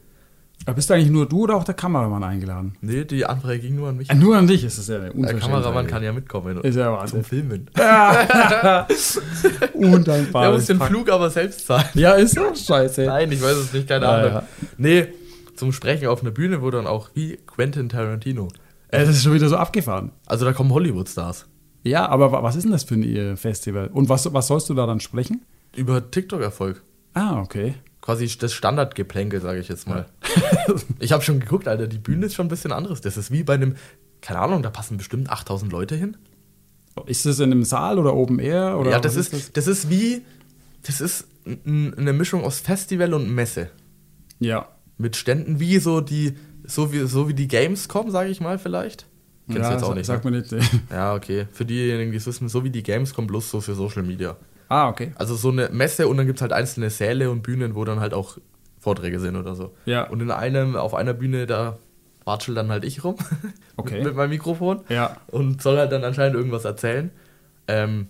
Aber 0.66 0.76
bist 0.76 0.90
du 0.90 0.94
eigentlich 0.94 1.10
nur 1.10 1.26
du 1.28 1.42
oder 1.44 1.56
auch 1.56 1.64
der 1.64 1.74
Kameramann 1.74 2.24
eingeladen? 2.24 2.74
Nee, 2.82 3.04
die 3.06 3.26
Anfrage 3.26 3.60
ging 3.60 3.76
nur 3.76 3.90
an 3.90 3.98
mich. 3.98 4.10
Äh, 4.10 4.16
nur 4.16 4.38
an 4.38 4.48
dich 4.48 4.64
ist 4.64 4.78
es 4.78 4.88
ja 4.88 5.00
Der. 5.00 5.12
Kameramann 5.36 5.88
kann 5.88 6.04
ja 6.04 6.14
mitkommen. 6.14 6.58
Ist 6.62 6.76
ja 6.76 6.86
zum 6.86 6.98
Wahnsinn. 6.98 7.24
Filmen. 7.24 7.70
Undankbar. 9.74 10.44
Der 10.44 10.52
muss 10.52 10.66
den 10.66 10.80
Flug 10.80 11.10
aber 11.10 11.30
selbst 11.30 11.66
zahlen. 11.66 11.86
Ja, 11.94 12.14
ist 12.14 12.36
so 12.36 12.54
scheiße. 12.54 13.06
Nein, 13.06 13.32
ich 13.32 13.42
weiß 13.42 13.56
es 13.58 13.74
nicht, 13.74 13.88
keine 13.88 14.08
Ahnung. 14.08 14.32
ja. 14.34 14.44
Nee, 14.78 15.08
zum 15.56 15.72
Sprechen 15.74 16.08
auf 16.08 16.22
einer 16.22 16.32
Bühne, 16.32 16.62
wo 16.62 16.70
dann 16.72 16.88
auch 16.88 17.10
wie 17.14 17.38
Quentin 17.48 17.90
Tarantino. 17.90 18.48
Äh, 18.90 19.00
das 19.06 19.10
ist 19.16 19.24
schon 19.24 19.34
wieder 19.34 19.50
so 19.50 19.58
abgefahren. 19.58 20.12
Also 20.26 20.46
da 20.46 20.54
kommen 20.54 20.72
Hollywood-Stars. 20.72 21.48
Ja, 21.84 22.08
aber 22.10 22.32
wa- 22.32 22.44
was 22.44 22.56
ist 22.56 22.64
denn 22.64 22.72
das 22.72 22.84
für 22.84 22.96
ein 22.96 23.04
äh, 23.04 23.36
Festival? 23.36 23.88
Und 23.94 24.10
was, 24.10 24.32
was 24.34 24.48
sollst 24.48 24.70
du 24.70 24.74
da 24.74 24.86
dann 24.86 25.00
sprechen? 25.00 25.42
Über 25.76 26.12
TikTok-Erfolg. 26.12 26.84
Ah, 27.14 27.40
okay. 27.42 27.76
Quasi 28.02 28.28
das 28.40 28.54
Standardgeplänkel, 28.54 29.42
sage 29.42 29.60
ich 29.60 29.68
jetzt 29.68 29.88
mal. 29.88 30.08
ich 31.00 31.12
habe 31.12 31.24
schon 31.24 31.40
geguckt, 31.40 31.68
Alter, 31.68 31.88
die 31.88 32.00
Bühne 32.00 32.26
ist 32.26 32.34
schon 32.36 32.48
ein 32.48 32.50
bisschen 32.50 32.72
anderes. 32.72 33.02
Das 33.02 33.16
ist 33.16 33.32
wie 33.32 33.44
bei 33.44 33.54
einem, 33.54 33.76
keine 34.22 34.40
Ahnung, 34.40 34.64
da 34.64 34.72
passen 34.72 34.98
bestimmt 34.98 35.30
8000 35.30 35.72
Leute 35.72 35.96
hin. 35.96 36.18
Ist 37.06 37.26
das 37.26 37.40
in 37.40 37.52
einem 37.52 37.64
Saal 37.64 38.00
oder 38.00 38.16
Open 38.16 38.40
Air? 38.40 38.78
Oder 38.80 38.92
ja, 38.92 39.00
das 39.00 39.16
was 39.18 39.32
ist, 39.32 39.56
das? 39.56 39.68
ist 39.68 39.90
wie, 39.90 40.24
das 40.84 41.00
ist 41.00 41.28
eine 41.46 42.14
Mischung 42.14 42.44
aus 42.44 42.60
Festival 42.60 43.14
und 43.14 43.30
Messe. 43.30 43.70
Ja. 44.40 44.68
Mit 44.98 45.16
Ständen 45.16 45.60
wie 45.60 45.80
so 45.80 46.02
die, 46.02 46.36
so 46.66 46.92
wie, 46.92 47.06
so 47.08 47.30
wie 47.30 47.34
die 47.34 47.48
Gamescom, 47.48 48.12
sage 48.12 48.30
ich 48.30 48.42
mal 48.42 48.60
vielleicht. 48.60 49.06
Kennst 49.48 49.62
ja, 49.62 49.68
du 49.70 49.74
jetzt 49.74 49.84
auch 49.84 49.90
sa- 49.90 49.96
nicht. 49.96 50.06
Sag 50.06 50.26
ne? 50.26 50.32
mir 50.32 50.38
nicht. 50.40 50.54
Ja, 50.92 51.14
okay. 51.16 51.48
Für 51.52 51.66
diejenigen, 51.66 52.12
die 52.12 52.18
es 52.18 52.28
wissen, 52.28 52.50
so 52.50 52.64
wie 52.64 52.70
die 52.70 52.84
Gamescom, 52.84 53.28
bloß 53.28 53.50
so 53.50 53.62
für 53.62 53.74
Social 53.76 54.04
Media. 54.04 54.38
Ah, 54.72 54.90
okay. 54.90 55.12
Also 55.16 55.36
so 55.36 55.50
eine 55.50 55.70
Messe 55.70 56.08
und 56.08 56.18
dann 56.18 56.26
gibt 56.26 56.38
es 56.40 56.42
halt 56.42 56.54
einzelne 56.54 56.90
Säle 56.90 57.30
und 57.30 57.42
Bühnen, 57.44 57.76
wo 57.76 57.84
dann 57.86 58.00
halt 58.00 58.14
auch 58.14 58.38
Vorträge 58.80 59.20
sind 59.20 59.36
oder 59.36 59.54
so. 59.56 59.74
Ja. 59.86 60.08
Und 60.08 60.22
in 60.22 60.32
einem, 60.32 60.76
auf 60.76 60.94
einer 60.96 61.14
Bühne, 61.14 61.46
da 61.46 61.78
watschel 62.26 62.56
dann 62.56 62.70
halt 62.72 62.84
ich 62.84 63.04
rum 63.04 63.16
Okay. 63.78 64.04
mit, 64.04 64.16
meinem 64.16 64.30
Mikrofon 64.30 64.82
Ja. 64.90 65.18
und 65.28 65.62
soll 65.62 65.78
halt 65.78 65.92
dann 65.92 66.04
anscheinend 66.04 66.36
irgendwas 66.36 66.66
erzählen. 66.66 67.12
Ähm, 67.68 68.08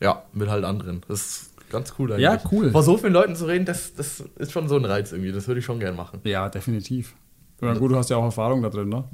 ja, 0.00 0.22
mit 0.32 0.48
halt 0.48 0.64
anderen. 0.64 1.02
Das 1.08 1.20
ist 1.20 1.70
ganz 1.70 1.94
cool 1.98 2.12
eigentlich. 2.12 2.24
Ja, 2.24 2.38
cool. 2.52 2.70
Vor 2.70 2.82
so 2.82 2.96
vielen 2.98 3.12
Leuten 3.12 3.36
zu 3.36 3.46
reden, 3.46 3.64
das, 3.64 3.94
das 3.94 4.22
ist 4.36 4.52
schon 4.52 4.68
so 4.68 4.76
ein 4.76 4.84
Reiz 4.84 5.12
irgendwie. 5.12 5.32
Das 5.32 5.46
würde 5.48 5.58
ich 5.60 5.64
schon 5.64 5.80
gern 5.80 5.96
machen. 5.96 6.20
Ja, 6.24 6.48
definitiv. 6.48 7.14
Ja, 7.60 7.74
gut, 7.74 7.90
du 7.90 7.96
hast 7.96 8.10
ja 8.10 8.16
auch 8.16 8.24
Erfahrung 8.24 8.62
da 8.62 8.70
drin, 8.70 8.88
ne? 8.88 9.04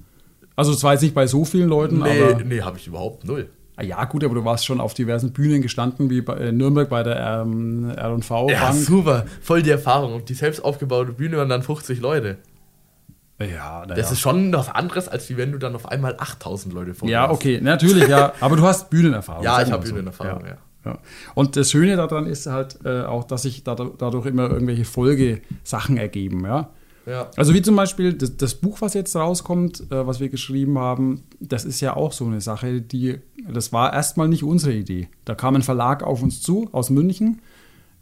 Also 0.57 0.75
zwar 0.75 0.93
jetzt 0.93 1.03
nicht 1.03 1.15
bei 1.15 1.27
so 1.27 1.45
vielen 1.45 1.69
Leuten, 1.69 1.99
Nee, 2.01 2.23
aber. 2.23 2.45
nee, 2.45 2.61
habe 2.63 2.77
ich 2.79 2.87
überhaupt 2.87 3.25
null. 3.25 3.49
Ah, 3.77 3.83
Ja, 3.83 4.05
gut, 4.05 4.23
aber 4.25 4.35
du 4.35 4.45
warst 4.45 4.65
schon 4.67 4.81
auf 4.81 4.95
diversen 4.95 5.33
Bühnen 5.33 5.61
gestanden, 5.63 6.09
wie 6.11 6.21
bei 6.21 6.35
äh, 6.37 6.53
Nürnberg 6.53 6.89
bei 6.89 7.03
der 7.03 7.43
ähm, 7.43 7.91
RV 7.91 8.49
Ja, 8.51 8.67
Bank. 8.71 8.75
super. 8.77 9.27
Voll 9.43 9.63
die 9.63 9.71
Erfahrung. 9.71 10.15
Und 10.15 10.29
die 10.29 10.35
selbst 10.35 10.65
aufgebaute 10.65 11.13
Bühne 11.13 11.41
und 11.43 11.49
dann 11.49 11.63
50 11.63 12.01
Leute. 12.01 12.39
Ja, 13.41 13.85
Das 13.87 13.99
ja. 13.99 14.13
ist 14.13 14.21
schon 14.21 14.53
was 14.53 14.69
anderes, 14.69 15.09
als 15.09 15.29
wie 15.29 15.37
wenn 15.37 15.51
du 15.51 15.59
dann 15.59 15.75
auf 15.75 15.87
einmal 15.91 16.15
8000 16.19 16.73
Leute 16.73 16.95
vor 16.95 17.09
Ja, 17.09 17.23
hast. 17.23 17.31
okay, 17.35 17.61
natürlich, 17.61 18.07
ja. 18.09 18.33
Aber 18.41 18.57
du 18.57 18.63
hast 18.63 18.91
Bühnenerfahrung. 18.91 19.43
Ja, 19.45 19.61
ich 19.61 19.73
habe 19.73 19.85
so. 19.85 19.93
Bühnenerfahrung, 19.93 20.45
ja. 20.47 20.57
Ja. 20.85 20.99
Und 21.35 21.57
das 21.57 21.71
Schöne 21.71 21.97
daran 21.97 22.27
ist 22.27 22.47
halt 22.47 22.79
äh, 22.85 23.03
auch, 23.03 23.25
dass 23.25 23.43
sich 23.43 23.65
dad- 23.65 23.81
dadurch 23.99 24.27
immer 24.27 24.51
irgendwelche 24.51 24.85
Folgesachen 24.85 25.97
ergeben, 25.97 26.45
ja. 26.45 26.69
Ja. 27.07 27.31
Also 27.37 27.53
wie 27.55 27.63
zum 27.63 27.77
Beispiel 27.77 28.15
das, 28.15 28.37
das 28.37 28.55
Buch, 28.55 28.81
was 28.81 28.95
jetzt 28.95 29.15
rauskommt, 29.15 29.91
äh, 29.91 30.07
was 30.07 30.21
wir 30.21 30.29
geschrieben 30.29 30.79
haben, 30.79 31.25
das 31.41 31.65
ist 31.65 31.81
ja 31.81 31.97
auch 31.97 32.13
so 32.13 32.25
eine 32.25 32.41
Sache, 32.41 32.81
die, 32.81 33.19
das 33.49 33.73
war 33.73 33.93
erstmal 33.93 34.29
nicht 34.29 34.43
unsere 34.43 34.73
Idee. 34.73 35.09
Da 35.25 35.35
kam 35.35 35.57
ein 35.57 35.63
Verlag 35.63 36.03
auf 36.03 36.23
uns 36.23 36.41
zu 36.41 36.69
aus 36.73 36.91
München, 36.91 37.43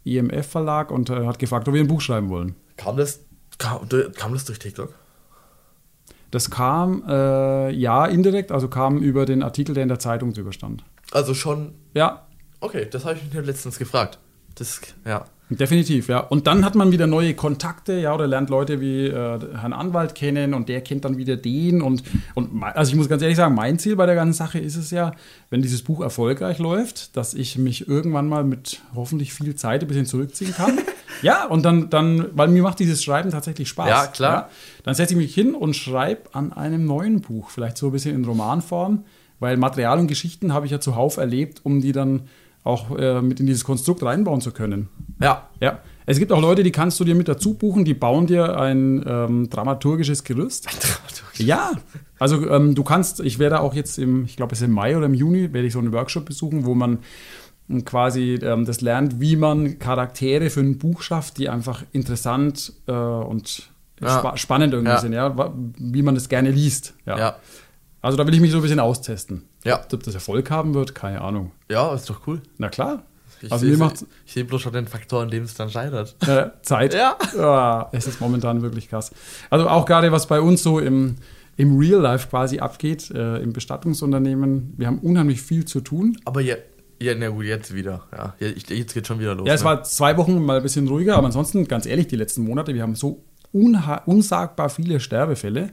IMF 0.05 0.47
Verlag, 0.47 0.91
und 0.91 1.09
äh, 1.09 1.25
hat 1.25 1.39
gefragt, 1.39 1.67
ob 1.67 1.73
wir 1.73 1.81
ein 1.81 1.87
Buch 1.87 2.01
schreiben 2.01 2.29
wollen. 2.29 2.55
Kam 2.77 2.97
das, 2.97 3.19
kam, 3.57 3.87
kam 4.15 4.33
das 4.33 4.45
durch 4.45 4.59
TikTok? 4.59 4.93
Das 6.31 6.49
kam, 6.49 7.03
äh, 7.07 7.69
ja, 7.71 8.05
indirekt, 8.05 8.51
also 8.51 8.67
kam 8.67 8.97
über 8.97 9.25
den 9.25 9.43
Artikel, 9.43 9.75
der 9.75 9.83
in 9.83 9.89
der 9.89 9.99
Zeitung 9.99 10.33
drüber 10.33 10.51
stand. 10.51 10.83
Also 11.11 11.35
schon, 11.35 11.75
Ja, 11.93 12.25
okay, 12.59 12.87
das 12.89 13.05
habe 13.05 13.19
ich 13.19 13.33
mir 13.33 13.41
letztens 13.41 13.77
gefragt. 13.77 14.17
Das, 14.55 14.81
ja. 15.05 15.25
Definitiv, 15.49 16.07
ja. 16.07 16.19
Und 16.19 16.47
dann 16.47 16.63
hat 16.63 16.73
man 16.75 16.91
wieder 16.91 17.05
neue 17.05 17.33
Kontakte, 17.33 17.93
ja, 17.93 18.13
oder 18.15 18.27
lernt 18.27 18.49
Leute 18.49 18.79
wie 18.79 19.07
äh, 19.07 19.11
Herrn 19.11 19.73
Anwalt 19.73 20.15
kennen 20.15 20.53
und 20.53 20.69
der 20.69 20.81
kennt 20.81 21.05
dann 21.05 21.17
wieder 21.17 21.35
den. 21.35 21.81
Und, 21.81 22.03
und 22.33 22.63
also 22.63 22.91
ich 22.91 22.97
muss 22.97 23.09
ganz 23.09 23.21
ehrlich 23.21 23.37
sagen, 23.37 23.53
mein 23.53 23.77
Ziel 23.77 23.95
bei 23.95 24.05
der 24.05 24.15
ganzen 24.15 24.33
Sache 24.33 24.59
ist 24.59 24.77
es 24.77 24.89
ja, 24.91 25.13
wenn 25.49 25.61
dieses 25.61 25.83
Buch 25.83 26.01
erfolgreich 26.01 26.59
läuft, 26.59 27.15
dass 27.17 27.33
ich 27.33 27.57
mich 27.57 27.87
irgendwann 27.87 28.27
mal 28.27 28.43
mit 28.43 28.81
hoffentlich 28.95 29.33
viel 29.33 29.55
Zeit 29.55 29.81
ein 29.81 29.87
bisschen 29.87 30.05
zurückziehen 30.05 30.53
kann. 30.53 30.79
ja, 31.21 31.45
und 31.45 31.63
dann, 31.63 31.89
dann, 31.89 32.29
weil 32.33 32.47
mir 32.47 32.63
macht 32.63 32.79
dieses 32.79 33.03
Schreiben 33.03 33.29
tatsächlich 33.29 33.67
Spaß. 33.69 33.89
Ja, 33.89 34.07
klar. 34.07 34.49
Dann 34.83 34.95
setze 34.95 35.13
ich 35.13 35.17
mich 35.17 35.35
hin 35.35 35.55
und 35.55 35.75
schreibe 35.75 36.33
an 36.33 36.53
einem 36.53 36.85
neuen 36.85 37.21
Buch, 37.21 37.49
vielleicht 37.49 37.77
so 37.77 37.87
ein 37.87 37.91
bisschen 37.91 38.15
in 38.15 38.25
Romanform, 38.25 39.03
weil 39.39 39.57
Material 39.57 39.99
und 39.99 40.07
Geschichten 40.07 40.53
habe 40.53 40.65
ich 40.65 40.71
ja 40.71 40.79
zuhauf 40.79 41.17
erlebt, 41.17 41.59
um 41.63 41.81
die 41.81 41.91
dann 41.91 42.21
auch 42.63 42.97
äh, 42.97 43.21
mit 43.21 43.39
in 43.39 43.45
dieses 43.45 43.63
Konstrukt 43.63 44.03
reinbauen 44.03 44.41
zu 44.41 44.51
können. 44.51 44.89
Ja. 45.21 45.49
Ja, 45.59 45.79
es 46.05 46.19
gibt 46.19 46.31
auch 46.31 46.41
Leute, 46.41 46.63
die 46.63 46.71
kannst 46.71 46.99
du 46.99 47.03
dir 47.03 47.15
mit 47.15 47.27
dazu 47.27 47.53
buchen, 47.55 47.85
die 47.85 47.93
bauen 47.93 48.27
dir 48.27 48.57
ein 48.59 49.03
ähm, 49.07 49.49
dramaturgisches 49.49 50.23
Gerüst. 50.23 50.67
Ja, 51.37 51.71
also 52.19 52.49
ähm, 52.49 52.75
du 52.75 52.83
kannst, 52.83 53.19
ich 53.21 53.39
werde 53.39 53.59
auch 53.61 53.73
jetzt 53.73 53.97
im, 53.97 54.25
ich 54.25 54.35
glaube 54.35 54.53
es 54.53 54.61
ist 54.61 54.65
im 54.67 54.71
Mai 54.73 54.95
oder 54.97 55.05
im 55.07 55.13
Juni, 55.13 55.51
werde 55.53 55.67
ich 55.67 55.73
so 55.73 55.79
einen 55.79 55.91
Workshop 55.93 56.25
besuchen, 56.25 56.65
wo 56.65 56.73
man 56.75 56.99
ähm, 57.69 57.85
quasi 57.85 58.35
ähm, 58.41 58.65
das 58.65 58.81
lernt, 58.81 59.19
wie 59.19 59.35
man 59.35 59.79
Charaktere 59.79 60.49
für 60.49 60.59
ein 60.61 60.77
Buch 60.77 61.01
schafft, 61.01 61.37
die 61.37 61.49
einfach 61.49 61.83
interessant 61.91 62.73
äh, 62.87 62.91
und 62.91 63.69
Ja. 64.01 64.19
spa 64.19 64.37
spannend 64.37 64.73
irgendwie 64.73 64.91
Ja. 64.93 64.99
sind, 64.99 65.13
ja, 65.13 65.53
wie 65.79 66.01
man 66.01 66.15
das 66.15 66.27
gerne 66.29 66.51
liest. 66.51 66.93
Ja. 67.05 67.17
Ja. 67.17 67.35
Also 68.03 68.17
da 68.17 68.27
will 68.27 68.33
ich 68.33 68.41
mich 68.41 68.51
so 68.51 68.57
ein 68.57 68.61
bisschen 68.61 68.81
austesten. 68.81 69.43
Ja. 69.63 69.81
Ob 69.91 70.03
das 70.03 70.13
Erfolg 70.13 70.51
haben 70.51 70.73
wird, 70.73 70.93
keine 70.93 71.21
Ahnung. 71.21 71.51
Ja, 71.71 71.95
ist 71.95 72.09
doch 72.09 72.27
cool. 72.27 72.41
Na 72.57 72.67
klar. 72.67 73.03
Ich 73.41 73.49
also 73.49 73.65
seh- 73.65 73.77
mir 73.77 73.93
ich 74.25 74.33
sehe 74.33 74.43
bloß 74.43 74.61
schon 74.61 74.73
den 74.73 74.87
Faktor, 74.87 75.21
an 75.21 75.29
dem 75.29 75.43
es 75.43 75.53
dann 75.53 75.69
scheitert. 75.69 76.15
äh, 76.27 76.49
Zeit. 76.63 76.93
Ja. 76.93 77.17
Ja, 77.35 77.89
es 77.93 78.05
ist 78.05 78.19
momentan 78.19 78.61
wirklich 78.61 78.89
krass. 78.89 79.11
Also 79.49 79.69
auch 79.69 79.85
gerade 79.85 80.11
was 80.11 80.27
bei 80.27 80.41
uns 80.41 80.61
so 80.61 80.79
im, 80.79 81.15
im 81.55 81.77
Real 81.77 82.01
Life 82.01 82.27
quasi 82.27 82.59
abgeht, 82.59 83.09
äh, 83.09 83.37
im 83.37 83.53
Bestattungsunternehmen. 83.53 84.73
Wir 84.75 84.87
haben 84.87 84.99
unheimlich 84.99 85.41
viel 85.41 85.63
zu 85.63 85.79
tun. 85.79 86.17
Aber 86.25 86.41
ja, 86.41 86.57
ja, 87.01 87.15
na 87.15 87.29
gut, 87.29 87.45
jetzt 87.45 87.73
wieder. 87.73 88.03
Ja, 88.11 88.35
jetzt 88.39 88.93
geht 88.93 89.07
schon 89.07 89.21
wieder 89.21 89.33
los. 89.33 89.47
Ja, 89.47 89.53
es 89.53 89.61
ne? 89.61 89.65
war 89.65 89.83
zwei 89.83 90.17
Wochen 90.17 90.43
mal 90.43 90.57
ein 90.57 90.63
bisschen 90.63 90.89
ruhiger, 90.89 91.15
aber 91.15 91.27
ansonsten, 91.27 91.69
ganz 91.69 91.85
ehrlich, 91.85 92.07
die 92.07 92.17
letzten 92.17 92.43
Monate, 92.43 92.73
wir 92.73 92.81
haben 92.81 92.95
so 92.95 93.23
unsagbar 93.53 94.69
viele 94.69 94.99
Sterbefälle. 94.99 95.71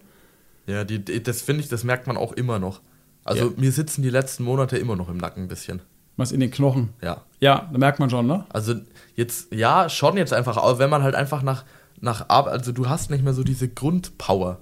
Ja, 0.70 0.84
die, 0.84 1.22
das 1.22 1.42
finde 1.42 1.62
ich, 1.62 1.68
das 1.68 1.84
merkt 1.84 2.06
man 2.06 2.16
auch 2.16 2.32
immer 2.32 2.58
noch. 2.58 2.80
Also 3.24 3.46
Ja. 3.46 3.52
mir 3.56 3.72
sitzen 3.72 4.02
die 4.02 4.10
letzten 4.10 4.44
Monate 4.44 4.78
immer 4.78 4.96
noch 4.96 5.08
im 5.08 5.16
Nacken 5.18 5.44
ein 5.44 5.48
bisschen. 5.48 5.82
Was 6.16 6.32
in 6.32 6.40
den 6.40 6.50
Knochen. 6.50 6.90
Ja. 7.02 7.22
Ja, 7.40 7.68
da 7.72 7.78
merkt 7.78 7.98
man 7.98 8.10
schon, 8.10 8.26
ne? 8.26 8.44
Also 8.50 8.74
jetzt, 9.14 9.52
ja, 9.54 9.88
schon 9.88 10.16
jetzt 10.16 10.32
einfach, 10.32 10.56
aber 10.56 10.78
wenn 10.78 10.90
man 10.90 11.02
halt 11.02 11.14
einfach 11.14 11.42
nach, 11.42 11.64
nach 12.00 12.28
Arbeit, 12.28 12.54
also 12.54 12.72
du 12.72 12.88
hast 12.88 13.10
nicht 13.10 13.24
mehr 13.24 13.32
so 13.34 13.42
diese 13.42 13.68
Grundpower. 13.68 14.58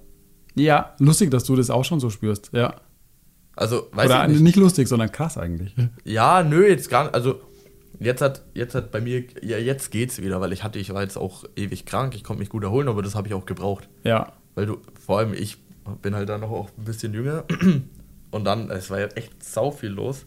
Ja, 0.55 0.95
lustig, 0.99 1.31
dass 1.31 1.45
du 1.45 1.57
das 1.57 1.71
auch 1.71 1.85
schon 1.85 2.01
so 2.01 2.11
spürst. 2.11 2.51
Ja. 2.53 2.75
Also, 3.57 3.89
weiß 3.93 4.07
Oder 4.07 4.25
ich 4.25 4.33
nicht. 4.35 4.41
nicht 4.43 4.57
lustig, 4.57 4.87
sondern 4.89 5.11
krass 5.11 5.37
eigentlich. 5.37 5.75
Ja, 6.05 6.43
nö, 6.45 6.67
jetzt 6.69 6.89
gar 6.91 7.05
nicht. 7.05 7.15
Also, 7.15 7.41
jetzt 7.99 8.23
hat, 8.23 8.43
jetzt 8.55 8.75
hat 8.77 8.93
bei 8.93 9.01
mir, 9.01 9.25
ja, 9.43 9.59
jetzt 9.59 9.91
geht's 9.91 10.23
wieder, 10.23 10.41
weil 10.41 10.53
ich 10.53 10.63
hatte, 10.63 10.79
ich 10.79 10.93
war 10.95 11.03
jetzt 11.03 11.17
auch 11.17 11.45
ewig 11.57 11.85
krank, 11.87 12.15
ich 12.15 12.23
konnte 12.23 12.39
mich 12.41 12.51
gut 12.51 12.63
erholen, 12.63 12.87
aber 12.89 13.03
das 13.03 13.15
habe 13.17 13.27
ich 13.27 13.35
auch 13.35 13.47
gebraucht. 13.47 13.89
Ja. 14.05 14.33
Weil 14.55 14.67
du, 14.67 14.79
vor 15.05 15.19
allem 15.19 15.33
ich 15.35 15.59
bin 16.03 16.15
halt 16.15 16.29
dann 16.29 16.41
noch 16.41 16.51
auch 16.51 16.69
ein 16.79 16.85
bisschen 16.85 17.13
jünger 17.15 17.45
und 18.31 18.45
dann, 18.45 18.71
es 18.71 18.91
war 18.91 19.01
ja 19.01 19.07
echt 19.09 19.43
sau 19.43 19.71
viel 19.71 19.91
los. 19.91 20.27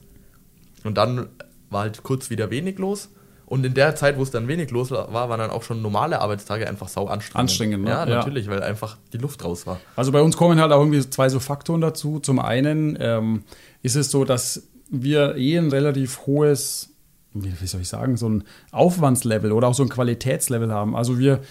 Und 0.83 0.97
dann 0.97 1.27
war 1.69 1.81
halt 1.81 2.03
kurz 2.03 2.29
wieder 2.29 2.49
wenig 2.49 2.77
los. 2.79 3.09
Und 3.45 3.65
in 3.65 3.73
der 3.73 3.95
Zeit, 3.95 4.17
wo 4.17 4.23
es 4.23 4.31
dann 4.31 4.47
wenig 4.47 4.71
los 4.71 4.91
war, 4.91 5.11
waren 5.13 5.37
dann 5.39 5.49
auch 5.49 5.63
schon 5.63 5.81
normale 5.81 6.21
Arbeitstage 6.21 6.67
einfach 6.69 6.87
sau 6.87 7.07
anstrengend. 7.07 7.49
Anstrengend, 7.49 7.83
ne? 7.83 7.89
Ja, 7.89 8.07
Ja. 8.07 8.15
natürlich, 8.17 8.49
weil 8.49 8.63
einfach 8.63 8.97
die 9.11 9.17
Luft 9.17 9.43
raus 9.43 9.67
war. 9.67 9.79
Also 9.97 10.13
bei 10.13 10.21
uns 10.21 10.37
kommen 10.37 10.59
halt 10.59 10.71
auch 10.71 10.79
irgendwie 10.79 11.07
zwei 11.09 11.27
so 11.27 11.39
Faktoren 11.41 11.81
dazu. 11.81 12.19
Zum 12.19 12.39
einen 12.39 12.97
ähm, 13.01 13.43
ist 13.81 13.95
es 13.95 14.09
so, 14.09 14.23
dass 14.23 14.67
wir 14.89 15.35
eh 15.35 15.57
ein 15.57 15.69
relativ 15.69 16.25
hohes, 16.25 16.89
wie 17.33 17.51
wie 17.59 17.67
soll 17.67 17.81
ich 17.81 17.89
sagen, 17.89 18.15
so 18.15 18.29
ein 18.29 18.45
Aufwandslevel 18.71 19.51
oder 19.51 19.67
auch 19.67 19.73
so 19.75 19.83
ein 19.83 19.89
Qualitätslevel 19.89 20.71
haben. 20.71 20.95
Also 20.95 21.19
wir 21.19 21.41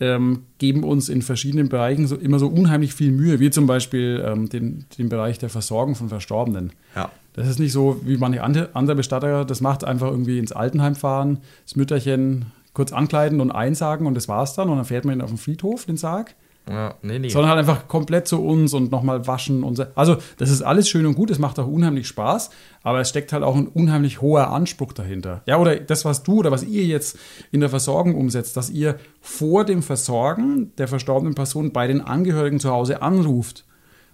ähm, 0.00 0.44
geben 0.58 0.84
uns 0.84 1.08
in 1.08 1.22
verschiedenen 1.22 1.68
Bereichen 1.68 2.06
so, 2.06 2.16
immer 2.16 2.38
so 2.38 2.48
unheimlich 2.48 2.94
viel 2.94 3.10
Mühe, 3.10 3.40
wie 3.40 3.50
zum 3.50 3.66
Beispiel 3.66 4.24
ähm, 4.24 4.48
den, 4.48 4.86
den 4.96 5.08
Bereich 5.08 5.38
der 5.38 5.48
Versorgung 5.48 5.94
von 5.94 6.08
Verstorbenen. 6.08 6.72
Ja. 6.94 7.10
Das 7.34 7.48
ist 7.48 7.58
nicht 7.58 7.72
so, 7.72 8.00
wie 8.04 8.16
manche 8.16 8.42
andere, 8.42 8.94
Bestatter 8.94 9.44
das 9.44 9.60
macht, 9.60 9.84
einfach 9.84 10.10
irgendwie 10.10 10.38
ins 10.38 10.52
Altenheim 10.52 10.94
fahren, 10.94 11.38
das 11.64 11.76
Mütterchen 11.76 12.46
kurz 12.72 12.92
ankleiden 12.92 13.40
und 13.40 13.50
einsagen 13.50 14.06
und 14.06 14.14
das 14.14 14.28
war's 14.28 14.54
dann. 14.54 14.68
Und 14.68 14.76
dann 14.76 14.84
fährt 14.84 15.04
man 15.04 15.18
ihn 15.18 15.20
auf 15.20 15.30
den 15.30 15.38
Friedhof, 15.38 15.84
den 15.84 15.96
Sarg. 15.96 16.34
Ja, 16.68 16.94
nee, 17.02 17.18
nee. 17.18 17.28
Sondern 17.28 17.50
halt 17.50 17.60
einfach 17.60 17.88
komplett 17.88 18.28
zu 18.28 18.42
uns 18.42 18.74
und 18.74 18.90
nochmal 18.90 19.26
waschen 19.26 19.62
und 19.62 19.76
so. 19.76 19.84
Also, 19.94 20.16
das 20.36 20.50
ist 20.50 20.62
alles 20.62 20.88
schön 20.88 21.06
und 21.06 21.14
gut, 21.14 21.30
es 21.30 21.38
macht 21.38 21.58
auch 21.58 21.66
unheimlich 21.66 22.06
Spaß, 22.08 22.50
aber 22.82 23.00
es 23.00 23.08
steckt 23.08 23.32
halt 23.32 23.42
auch 23.42 23.56
ein 23.56 23.66
unheimlich 23.66 24.20
hoher 24.20 24.50
Anspruch 24.50 24.92
dahinter. 24.92 25.42
Ja, 25.46 25.58
oder 25.58 25.76
das, 25.76 26.04
was 26.04 26.22
du 26.22 26.38
oder 26.38 26.50
was 26.50 26.62
ihr 26.62 26.84
jetzt 26.84 27.18
in 27.52 27.60
der 27.60 27.70
Versorgung 27.70 28.14
umsetzt, 28.14 28.56
dass 28.56 28.70
ihr 28.70 28.96
vor 29.20 29.64
dem 29.64 29.82
Versorgen 29.82 30.72
der 30.76 30.88
verstorbenen 30.88 31.34
Person 31.34 31.72
bei 31.72 31.86
den 31.86 32.00
Angehörigen 32.00 32.60
zu 32.60 32.70
Hause 32.70 33.00
anruft 33.02 33.64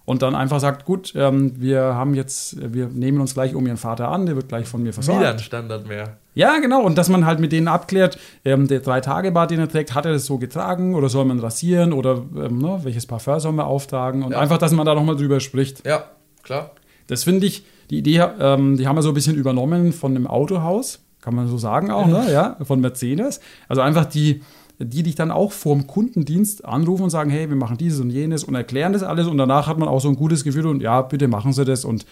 und 0.05 0.21
dann 0.21 0.35
einfach 0.35 0.59
sagt, 0.59 0.85
gut, 0.85 1.13
ähm, 1.15 1.53
wir 1.59 1.81
haben 1.81 2.13
jetzt, 2.13 2.57
wir 2.73 2.87
nehmen 2.87 3.19
uns 3.21 3.33
gleich 3.33 3.55
um 3.55 3.65
ihren 3.65 3.77
Vater 3.77 4.09
an, 4.09 4.25
der 4.25 4.35
wird 4.35 4.47
gleich 4.49 4.67
von 4.67 4.83
mir 4.83 4.93
versorgt. 4.93 5.19
wieder 5.19 5.31
ein 5.31 5.39
Standard 5.39 5.87
mehr. 5.87 6.17
Ja, 6.35 6.59
genau. 6.59 6.81
Und 6.83 6.97
dass 6.97 7.09
man 7.09 7.25
halt 7.25 7.39
mit 7.39 7.51
denen 7.51 7.67
abklärt, 7.67 8.19
ähm, 8.43 8.67
der 8.67 8.81
Drei-Tage-Bart, 8.81 9.51
den 9.51 9.59
er 9.59 9.69
trägt, 9.69 9.95
hat 9.95 10.05
er 10.05 10.11
das 10.13 10.25
so 10.25 10.37
getragen 10.37 10.93
oder 10.95 11.09
soll 11.09 11.25
man 11.25 11.39
rasieren 11.39 11.91
oder 11.93 12.23
ähm, 12.35 12.59
ne, 12.59 12.79
welches 12.83 13.05
Parfum 13.05 13.39
soll 13.39 13.53
man 13.53 13.65
auftragen? 13.65 14.21
Und 14.23 14.33
Ja. 14.33 14.39
einfach, 14.39 14.57
dass 14.57 14.71
man 14.73 14.85
da 14.85 14.93
nochmal 14.93 15.15
drüber 15.15 15.39
spricht. 15.39 15.85
Ja, 15.87 16.03
klar. 16.43 16.71
Das 17.07 17.23
finde 17.23 17.47
ich, 17.47 17.65
die 17.89 17.97
Idee, 17.99 18.23
ähm, 18.39 18.77
die 18.77 18.87
haben 18.87 18.95
wir 18.97 19.01
so 19.01 19.09
ein 19.09 19.13
bisschen 19.15 19.35
übernommen 19.35 19.93
von 19.93 20.15
einem 20.15 20.27
Autohaus, 20.27 20.99
kann 21.21 21.33
man 21.35 21.47
so 21.47 21.57
sagen 21.57 21.89
auch, 21.89 22.05
ne? 22.07 22.31
ja, 22.31 22.57
von 22.63 22.79
Mercedes. 22.81 23.39
Also 23.67 23.81
einfach 23.81 24.05
die, 24.05 24.41
die 24.79 25.03
dich 25.03 25.15
dann 25.15 25.31
auch 25.31 25.51
vorm 25.51 25.87
Kundendienst 25.87 26.65
anrufen 26.65 27.03
und 27.03 27.09
sagen, 27.09 27.29
hey, 27.29 27.49
wir 27.49 27.55
machen 27.55 27.77
dieses 27.77 27.99
und 27.99 28.09
jenes 28.09 28.43
und 28.43 28.55
erklären 28.55 28.93
das 28.93 29.03
alles 29.03 29.27
und 29.27 29.37
danach 29.37 29.67
hat 29.67 29.77
man 29.77 29.87
auch 29.87 30.01
so 30.01 30.09
ein 30.09 30.15
gutes 30.15 30.43
Gefühl 30.43 30.67
und 30.67 30.81
ja, 30.81 31.01
bitte 31.01 31.27
machen 31.27 31.53
Sie 31.53 31.65
das 31.65 31.85
und 31.85 32.05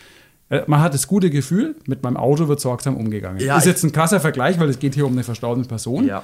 äh, 0.50 0.64
man 0.68 0.82
hat 0.82 0.94
das 0.94 1.08
gute 1.08 1.30
Gefühl, 1.30 1.76
mit 1.88 2.04
meinem 2.04 2.18
Auto 2.18 2.48
wird 2.48 2.60
sorgsam 2.60 2.96
umgegangen. 2.96 3.40
Ja, 3.40 3.58
ist 3.58 3.66
jetzt 3.66 3.84
ein 3.84 3.92
krasser 3.92 4.20
Vergleich, 4.20 4.60
weil 4.60 4.70
es 4.70 4.80
geht 4.80 4.96
hier 4.96 5.06
um 5.06 5.14
eine 5.14 5.24
verstorbene 5.24 5.68
Person. 5.68 6.06
Ja. 6.06 6.24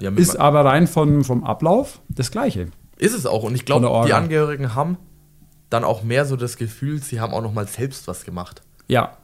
ja 0.00 0.10
Ist 0.10 0.36
aber 0.36 0.64
rein 0.64 0.86
von, 0.86 1.24
vom 1.24 1.44
Ablauf 1.44 2.00
das 2.08 2.30
Gleiche. 2.30 2.68
Ist 2.98 3.14
es 3.14 3.26
auch. 3.26 3.44
Und 3.44 3.54
ich 3.54 3.64
glaube, 3.64 3.86
die 4.06 4.12
Angehörigen 4.12 4.74
haben 4.74 4.98
dann 5.70 5.84
auch 5.84 6.02
mehr 6.02 6.24
so 6.24 6.36
das 6.36 6.56
Gefühl, 6.56 7.02
sie 7.02 7.20
haben 7.20 7.32
auch 7.32 7.42
noch 7.42 7.52
mal 7.52 7.66
selbst 7.66 8.08
was 8.08 8.24
gemacht. 8.24 8.62
Ja. 8.88 9.16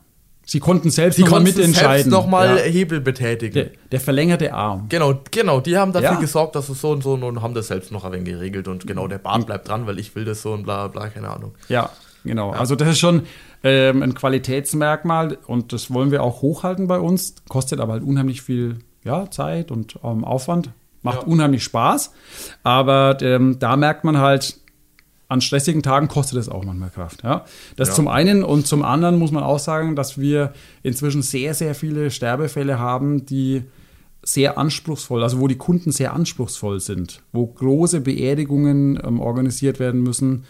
Sie 0.47 0.61
konnten 0.61 0.91
selbst 0.91 1.17
Sie 1.17 1.23
noch 1.23 1.31
mal 1.31 1.37
konnten 1.39 1.53
selbst 1.53 1.69
mitentscheiden. 1.69 2.11
noch 2.13 2.27
mal 2.27 2.57
ja. 2.59 2.63
Hebel 2.65 3.01
betätigen. 3.01 3.55
der, 3.55 3.71
der 3.93 4.01
verlängerte 4.01 4.53
Arm. 4.53 4.87
Genau, 4.89 5.15
genau, 5.31 5.61
die 5.61 5.77
haben 5.79 5.93
dafür 5.93 6.13
Ja. 6.13 6.21
gesorgt, 6.21 6.55
dass 6.55 6.69
es 6.69 6.81
so 6.81 6.91
und 6.91 7.03
so 7.03 7.15
und 7.15 7.41
haben 7.43 7.55
das 7.55 7.69
selbst 7.69 7.91
noch 7.93 8.05
ein 8.05 8.13
wenig 8.13 8.27
geregelt 8.27 8.69
und 8.69 8.87
genau, 8.87 9.09
der 9.09 9.19
Bart 9.19 9.47
bleibt 9.47 9.69
dran, 9.69 9.87
weil 9.87 9.99
ich 9.99 10.15
will 10.15 10.25
das 10.25 10.43
so 10.43 10.53
und 10.53 10.65
bla 10.65 10.89
bla, 10.89 11.09
keine 11.09 11.31
Ahnung. 11.31 11.55
Ja, 11.69 11.91
genau. 12.25 12.51
Also 12.51 12.75
das 12.77 12.89
ist 12.89 12.99
schon 12.99 13.23
ähm, 13.63 14.03
ein 14.03 14.15
Qualitätsmerkmal 14.15 15.39
und 15.47 15.73
das 15.73 15.93
wollen 15.93 16.11
wir 16.11 16.23
auch 16.23 16.43
hochhalten 16.43 16.87
bei 16.87 16.99
uns. 16.99 17.35
Kostet 17.49 17.81
aber 17.81 17.95
halt 17.95 18.03
unheimlich 18.03 18.43
viel 18.43 18.79
ja, 19.05 19.31
Zeit 19.31 19.71
und 19.71 19.99
ähm, 20.05 20.25
Aufwand. 20.25 20.71
Macht 21.03 21.23
Ja. 21.23 21.27
unheimlich 21.29 21.63
Spaß. 21.65 22.13
Aber 22.63 23.19
ähm, 23.21 23.59
da 23.59 23.77
merkt 23.77 24.05
man 24.05 24.19
halt, 24.19 24.59
an 25.29 25.41
stressigen 25.41 25.83
Tagen 25.83 26.09
kostet 26.09 26.39
es 26.39 26.49
auch 26.49 26.65
manchmal 26.65 26.91
Kraft. 26.91 27.23
Ja? 27.25 27.45
Das 27.77 27.89
Ja. 27.89 27.95
zum 27.95 28.09
einen 28.09 28.45
und 28.45 28.67
zum 28.67 28.83
anderen 28.83 29.19
muss 29.19 29.33
man 29.33 29.43
auch 29.43 29.59
sagen, 29.59 29.97
dass 29.97 30.19
wir 30.19 30.53
inzwischen 30.83 31.23
sehr, 31.23 31.55
sehr 31.55 31.75
viele 31.75 32.11
Sterbefälle 32.11 32.79
haben, 32.79 33.25
die 33.27 33.63
sehr 34.23 34.57
anspruchsvoll, 34.59 35.23
also 35.23 35.41
wo 35.41 35.49
die 35.49 35.57
Kunden 35.59 35.93
sehr 35.93 36.15
anspruchsvoll 36.15 36.81
sind, 36.81 37.23
wo 37.33 37.47
große 37.47 38.01
Beerdigungen 38.01 38.99
ähm, 39.05 39.21
organisiert 39.21 39.79
werden 39.81 40.03
müssen, 40.03 40.45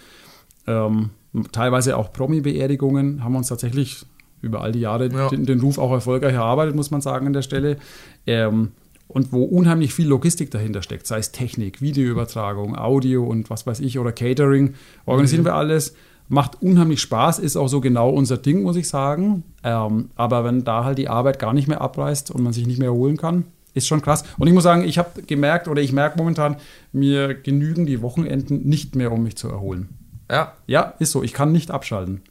ähm, 0.67 1.11
teilweise 1.51 1.97
auch 1.97 2.13
Promi-Beerdigungen, 2.13 3.25
haben 3.25 3.33
wir 3.33 3.39
uns 3.39 3.49
tatsächlich 3.49 4.05
über 4.43 4.61
all 4.61 4.73
die 4.73 4.81
Jahre 4.81 5.09
Ja. 5.11 5.29
den, 5.29 5.47
den 5.47 5.61
Ruf 5.61 5.79
auch 5.79 5.91
erfolgreich 5.91 6.35
erarbeitet, 6.35 6.77
muss 6.77 6.91
man 6.91 7.01
sagen 7.01 7.27
an 7.27 7.33
der 7.33 7.43
Stelle. 7.43 7.79
Ähm, 8.27 8.73
und 9.09 9.33
wo 9.33 9.45
unheimlich 9.45 9.93
viel 9.95 10.07
Logistik 10.09 10.51
dahinter 10.51 10.83
steckt, 10.83 11.07
sei 11.07 11.19
es 11.19 11.31
Technik, 11.33 11.81
Videoübertragung, 11.83 12.77
Audio 12.77 13.25
und 13.25 13.51
was 13.51 13.67
weiß 13.67 13.81
ich 13.81 13.99
oder 13.99 14.13
Catering, 14.13 14.75
organisieren 15.07 15.43
Mhm. 15.43 15.47
wir 15.47 15.55
alles. 15.55 15.95
Macht 16.29 16.63
unheimlich 16.63 17.03
Spaß, 17.03 17.39
ist 17.39 17.55
auch 17.57 17.69
so 17.69 17.83
genau 17.83 18.09
unser 18.09 18.39
Ding, 18.39 18.63
muss 18.63 18.77
ich 18.77 18.89
sagen. 18.89 19.43
Ähm, 19.63 20.09
aber 20.17 20.43
wenn 20.45 20.65
da 20.65 20.83
halt 20.85 20.97
die 20.97 21.09
Arbeit 21.11 21.39
gar 21.39 21.53
nicht 21.53 21.69
mehr 21.69 21.83
abreißt 21.83 22.31
und 22.31 22.43
man 22.43 22.55
sich 22.55 22.67
nicht 22.67 22.79
mehr 22.79 22.89
erholen 22.89 23.19
kann, 23.19 23.45
ist 23.75 23.87
schon 23.87 24.01
krass. 24.01 24.25
Und 24.39 24.47
ich 24.49 24.55
muss 24.55 24.63
sagen, 24.63 24.85
ich 24.85 24.97
habe 24.97 25.21
gemerkt 25.23 25.69
oder 25.69 25.83
ich 25.83 25.93
merke 25.93 26.17
momentan, 26.17 26.57
mir 26.93 27.35
genügen 27.35 27.85
die 27.85 28.01
Wochenenden 28.01 28.63
nicht 28.67 28.97
mehr, 28.97 29.13
um 29.13 29.23
mich 29.23 29.37
zu 29.37 29.49
erholen. 29.49 29.91
Ja, 30.31 30.55
Ja, 30.67 30.95
ist 30.99 31.13
so. 31.13 31.23
Ich 31.23 31.35
kann 31.35 31.53
nicht 31.53 31.71
abschalten. 31.71 32.23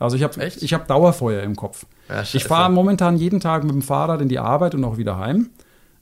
Also 0.00 0.16
ich 0.16 0.24
habe 0.24 0.34
ich 0.44 0.74
hab 0.74 0.88
Dauerfeuer 0.88 1.42
im 1.44 1.54
Kopf. 1.54 1.86
Ja, 2.08 2.22
ich 2.22 2.42
fahre 2.44 2.72
momentan 2.72 3.16
jeden 3.18 3.38
Tag 3.38 3.62
mit 3.62 3.72
dem 3.72 3.82
Fahrrad 3.82 4.20
in 4.20 4.28
die 4.28 4.38
Arbeit 4.40 4.74
und 4.74 4.82
auch 4.84 4.96
wieder 4.96 5.16
heim. 5.18 5.50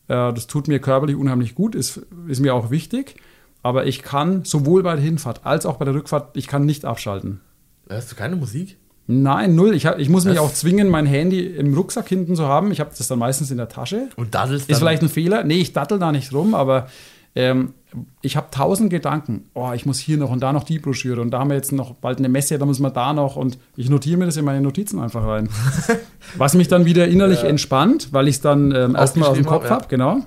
Äh, 0.08 0.32
Das 0.32 0.46
tut 0.46 0.68
mir 0.68 0.78
körperlich 0.78 1.16
unheimlich 1.16 1.54
gut, 1.54 1.74
ist, 1.74 2.00
ist 2.28 2.40
mir 2.40 2.54
auch 2.54 2.70
wichtig. 2.70 3.16
Aber 3.62 3.86
ich 3.86 4.02
kann 4.02 4.44
sowohl 4.44 4.82
bei 4.84 4.94
der 4.94 5.02
Hinfahrt 5.04 5.40
als 5.44 5.66
auch 5.66 5.76
bei 5.76 5.84
der 5.84 5.94
Rückfahrt, 5.94 6.36
ich 6.36 6.46
kann 6.46 6.64
nicht 6.66 6.84
abschalten. 6.84 7.40
hörst 7.88 8.12
du 8.12 8.16
keine 8.16 8.36
Musik? 8.36 8.76
Nein, 9.08 9.54
null. 9.54 9.74
Ich, 9.74 9.86
hab, 9.86 9.98
ich 10.00 10.08
muss 10.08 10.24
mich 10.24 10.34
Das- 10.34 10.42
auch 10.44 10.52
zwingen, 10.52 10.88
mein 10.88 11.06
Handy 11.06 11.46
im 11.46 11.74
Rucksack 11.74 12.08
hinten 12.08 12.34
zu 12.34 12.46
haben. 12.46 12.72
Ich 12.72 12.80
habe 12.80 12.90
das 12.96 13.06
dann 13.06 13.20
meistens 13.20 13.50
in 13.52 13.56
der 13.56 13.68
Tasche. 13.68 14.08
Und 14.16 14.34
daddelst 14.34 14.68
Ist 14.68 14.78
vielleicht 14.78 15.02
ein 15.02 15.08
Fehler. 15.08 15.44
Nee, 15.44 15.60
ich 15.60 15.72
dattel 15.72 15.98
da 16.00 16.10
nicht 16.10 16.32
rum, 16.32 16.54
aber 16.56 16.88
ähm, 17.36 17.74
ich 18.22 18.36
habe 18.36 18.48
tausend 18.50 18.90
Gedanken. 18.90 19.48
Oh, 19.54 19.70
ich 19.74 19.86
muss 19.86 19.98
hier 19.98 20.18
noch 20.18 20.30
und 20.30 20.40
da 20.40 20.52
noch 20.52 20.64
die 20.64 20.78
Broschüre 20.78 21.20
und 21.20 21.30
da 21.30 21.38
haben 21.38 21.50
wir 21.50 21.56
jetzt 21.56 21.72
noch 21.72 21.94
bald 21.94 22.18
eine 22.18 22.28
Messe, 22.28 22.58
da 22.58 22.66
müssen 22.66 22.82
wir 22.82 22.90
da 22.90 23.12
noch 23.12 23.36
und 23.36 23.58
ich 23.76 23.88
notiere 23.88 24.18
mir 24.18 24.26
das 24.26 24.36
in 24.36 24.44
meine 24.44 24.60
Notizen 24.60 24.98
einfach 24.98 25.24
rein. 25.24 25.48
Was 26.36 26.54
mich 26.54 26.68
dann 26.68 26.84
wieder 26.84 27.06
innerlich 27.06 27.44
entspannt, 27.44 28.08
weil 28.12 28.28
ich 28.28 28.36
es 28.36 28.40
dann 28.40 28.72
ähm, 28.72 28.96
erstmal 28.96 29.28
aus 29.28 29.36
dem 29.36 29.46
Kopf 29.46 29.64
ja. 29.64 29.70
habe, 29.70 29.86
genau. 29.88 30.20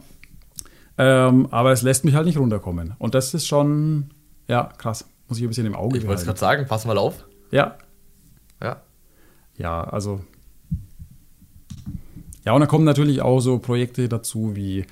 Ähm, 0.97 1.47
aber 1.51 1.71
es 1.71 1.81
lässt 1.81 2.05
mich 2.05 2.15
halt 2.15 2.25
nicht 2.25 2.37
runterkommen. 2.37 2.93
Und 2.99 3.15
das 3.15 3.33
ist 3.33 3.47
schon, 3.47 4.11
ja, 4.47 4.69
krass. 4.77 5.05
Muss 5.27 5.37
ich 5.37 5.43
ein 5.43 5.49
bisschen 5.49 5.65
im 5.65 5.75
Auge 5.75 5.97
Ich 5.97 6.07
wollte 6.07 6.21
es 6.21 6.25
gerade 6.25 6.39
sagen, 6.39 6.65
pass 6.67 6.85
mal 6.85 6.97
auf. 6.97 7.25
Ja, 7.51 7.77
Ja. 8.61 8.81
ja, 9.57 9.83
also. 9.83 10.21
Ja, 12.45 12.53
und 12.53 12.61
da 12.61 12.67
kommen 12.67 12.85
natürlich 12.85 13.21
auch 13.21 13.39
so 13.41 13.59
Projekte 13.59 14.07
dazu, 14.07 14.55
wie 14.55 14.85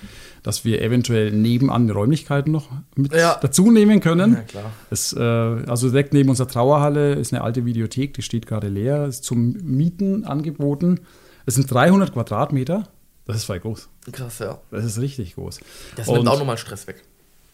dass 0.44 0.64
wir 0.66 0.82
eventuell 0.82 1.32
nebenan 1.32 1.90
Räumlichkeiten 1.90 2.52
noch 2.52 2.70
mit 2.96 3.14
Ja. 3.14 3.38
dazu 3.42 3.72
nehmen 3.72 4.00
können. 4.00 4.34
Ja, 4.34 4.42
klar. 4.42 4.72
Das, 4.90 5.14
äh, 5.14 5.20
also 5.22 5.90
direkt 5.90 6.14
neben 6.14 6.30
unserer 6.30 6.48
Trauerhalle 6.48 7.14
ist 7.16 7.34
eine 7.34 7.44
alte 7.44 7.66
Videothek, 7.66 8.14
die 8.14 8.22
steht 8.22 8.48
gerade 8.48 8.68
leer, 8.68 9.06
ist 9.06 9.24
zum 9.24 9.54
Mieten 9.64 10.26
angeboten. 10.26 11.00
Es 11.46 11.56
sind 11.56 11.72
300 11.72 12.14
Quadratmeter. 12.14 12.84
Das 13.26 13.38
ist 13.38 13.44
voll 13.46 13.60
groß. 13.60 13.90
Krass, 14.12 14.40
ja. 14.40 14.58
Das 14.72 14.86
ist 14.86 15.00
richtig 15.00 15.36
groß. 15.36 15.60
Das 15.96 16.08
Und- 16.08 16.16
nimmt 16.16 16.28
auch 16.30 16.40
nochmal 16.40 16.58
Stress 16.58 16.88
weg. 16.88 17.04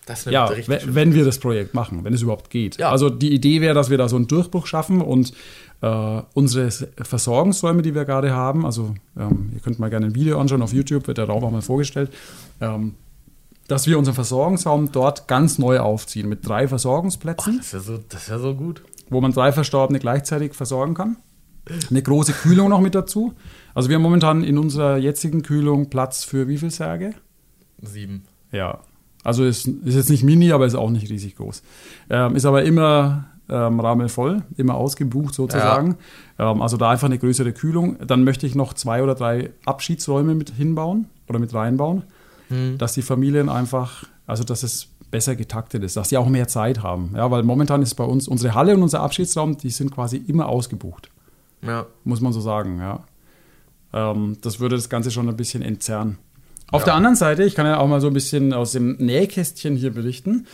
Das 0.06 0.26
Ja, 0.26 0.46
richtig 0.46 0.68
we- 0.70 0.80
schön. 0.82 0.96
wenn 0.96 1.14
wir 1.14 1.24
das 1.26 1.40
Projekt 1.40 1.74
machen, 1.74 2.04
wenn 2.04 2.14
es 2.14 2.22
überhaupt 2.22 2.50
geht. 2.50 2.78
Ja. 2.78 2.90
Also 2.92 3.10
die 3.10 3.34
Idee 3.34 3.62
wäre, 3.62 3.74
dass 3.74 3.90
wir 3.90 3.98
da 3.98 4.10
so 4.10 4.16
einen 4.18 4.28
Durchbruch 4.28 4.68
schaffen 4.68 5.02
und 5.02 5.32
äh, 5.82 6.22
unsere 6.34 6.72
Versorgungsräume, 7.02 7.82
die 7.82 7.96
wir 7.96 8.06
gerade 8.06 8.32
haben, 8.32 8.66
also 8.66 8.96
ähm, 9.18 9.52
ihr 9.54 9.60
könnt 9.62 9.80
mal 9.80 9.90
gerne 9.90 10.08
ein 10.08 10.16
Video 10.16 10.40
anschauen, 10.40 10.62
auf 10.62 10.74
YouTube 10.74 11.08
wird 11.08 11.18
der 11.18 11.26
Raum 11.26 11.44
auch 11.44 11.52
mal 11.52 11.62
vorgestellt, 11.62 12.12
ähm, 12.62 12.96
dass 13.68 13.88
wir 13.88 13.98
unseren 13.98 14.16
Versorgungsraum 14.16 14.92
dort 14.92 15.28
ganz 15.28 15.58
neu 15.58 15.80
aufziehen 15.80 16.28
mit 16.28 16.46
drei 16.48 16.68
Versorgungsplätzen, 16.68 17.58
Das 17.58 17.68
ist 17.68 17.74
ja 17.74 17.80
so, 17.80 18.00
das 18.10 18.24
ist 18.24 18.30
ja 18.30 18.40
so 18.40 18.56
gut. 18.56 18.84
wo 19.10 19.22
man 19.22 19.32
drei 19.32 19.52
Verstorbene 19.54 20.00
gleichzeitig 20.00 20.54
versorgen 20.54 20.94
kann. 20.96 21.18
Eine 21.90 22.02
große 22.02 22.34
Kühlung 22.34 22.68
noch 22.70 22.82
mit 22.82 22.94
dazu. 22.94 23.34
Also 23.74 23.88
wir 23.88 23.96
haben 23.96 24.02
momentan 24.02 24.44
in 24.44 24.58
unserer 24.58 24.98
jetzigen 24.98 25.44
Kühlung 25.44 25.90
Platz 25.90 26.26
für 26.26 26.50
wie 26.50 26.58
viel 26.58 26.72
Särge? 26.72 27.14
Sieben. 27.82 28.24
Ja, 28.52 28.80
also 29.24 29.44
ist, 29.46 29.68
ist 29.68 29.96
jetzt 29.96 30.10
nicht 30.10 30.24
mini, 30.24 30.52
aber 30.52 30.66
ist 30.66 30.76
auch 30.76 30.90
nicht 30.90 31.10
riesig 31.10 31.36
groß. 31.36 31.64
Ähm, 32.10 32.36
ist 32.36 32.46
aber 32.46 32.64
immer 32.64 33.26
ähm, 33.50 33.80
rammelvoll, 33.80 34.44
immer 34.58 34.76
ausgebucht 34.76 35.34
sozusagen. 35.34 35.98
Ähm, 36.40 36.62
also 36.62 36.78
da 36.78 36.90
einfach 36.90 37.08
eine 37.08 37.18
größere 37.20 37.54
Kühlung. 37.54 37.98
Dann 38.06 38.24
möchte 38.24 38.46
ich 38.48 38.56
noch 38.56 38.74
zwei 38.74 39.04
oder 39.04 39.16
drei 39.16 39.52
Abschiedsräume 39.66 40.36
mit 40.36 40.52
hinbauen 40.52 41.08
oder 41.28 41.40
mit 41.40 41.54
reinbauen, 41.54 42.04
dass 42.78 42.94
die 42.94 43.02
Familien 43.02 43.50
einfach, 43.50 44.04
also 44.28 44.44
dass 44.44 44.62
es 44.62 44.90
besser 45.10 45.36
getaktet 45.36 45.84
ist, 45.84 45.98
dass 45.98 46.10
sie 46.10 46.18
auch 46.18 46.28
mehr 46.28 46.48
Zeit 46.48 46.84
haben. 46.84 47.12
Ja, 47.16 47.32
weil 47.32 47.42
momentan 47.44 47.82
ist 47.82 47.96
bei 47.96 48.04
uns 48.04 48.28
unsere 48.28 48.54
Halle 48.54 48.76
und 48.76 48.84
unser 48.84 49.02
Abschiedsraum, 49.02 49.58
die 49.58 49.70
sind 49.72 49.92
quasi 49.92 50.18
immer 50.18 50.48
ausgebucht 50.48 51.10
Ja. 51.62 51.86
muss 52.04 52.22
man 52.22 52.32
so 52.34 52.42
sagen, 52.42 52.80
ja. 52.80 53.00
Ähm, 53.94 54.38
das 54.42 54.60
würde 54.60 54.76
das 54.76 54.90
Ganze 54.90 55.10
schon 55.12 55.30
ein 55.30 55.36
bisschen 55.38 55.62
entzerren. 55.64 56.18
Auf 56.72 56.82
Ja. 56.82 56.86
der 56.86 56.94
anderen 56.96 57.16
Seite, 57.16 57.44
ich 57.44 57.56
kann 57.56 57.66
ja 57.66 57.78
auch 57.80 57.88
mal 57.88 58.02
so 58.02 58.08
ein 58.08 58.14
bisschen 58.14 58.54
aus 58.54 58.72
dem 58.72 58.96
Nähkästchen 58.98 59.76
hier 59.76 59.92
berichten. 59.94 60.48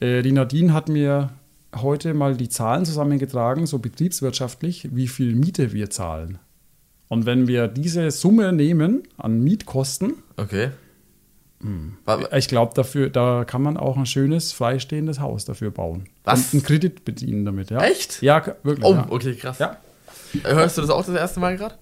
Äh, 0.00 0.22
die 0.22 0.32
Nadine 0.32 0.72
hat 0.74 0.88
mir 0.88 1.30
heute 1.74 2.12
mal 2.14 2.36
die 2.36 2.48
Zahlen 2.48 2.84
zusammengetragen, 2.84 3.66
so 3.66 3.78
betriebswirtschaftlich, 3.78 4.88
wie 4.94 5.08
viel 5.08 5.34
Miete 5.34 5.72
wir 5.72 5.88
zahlen. 5.90 6.38
Und 7.08 7.26
wenn 7.26 7.46
wir 7.46 7.68
diese 7.68 8.10
Summe 8.10 8.52
nehmen 8.52 9.02
an 9.16 9.40
Mietkosten, 9.42 10.14
Okay. 10.36 10.70
Hm. 11.60 11.96
Ich 12.36 12.48
glaube, 12.48 12.72
dafür, 12.74 13.08
da 13.08 13.44
kann 13.44 13.62
man 13.62 13.76
auch 13.76 13.96
ein 13.96 14.04
schönes, 14.06 14.52
freistehendes 14.52 15.20
Haus 15.20 15.44
dafür 15.44 15.70
bauen. 15.70 16.08
Was? 16.24 16.46
Und 16.46 16.54
einen 16.54 16.62
Kredit 16.64 17.04
bedienen 17.04 17.44
damit, 17.44 17.70
ja. 17.70 17.80
Echt? 17.84 18.20
Ja, 18.20 18.44
wirklich. 18.64 18.84
Oh, 18.84 18.94
ja. 18.94 19.06
okay, 19.08 19.34
krass. 19.36 19.60
Ja. 19.60 19.76
Hörst 20.42 20.76
du 20.76 20.80
das 20.80 20.90
auch 20.90 21.04
das 21.06 21.14
erste 21.14 21.38
Mal 21.38 21.56
gerade? 21.56 21.76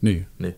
Nee. 0.00 0.26
Nee. 0.38 0.54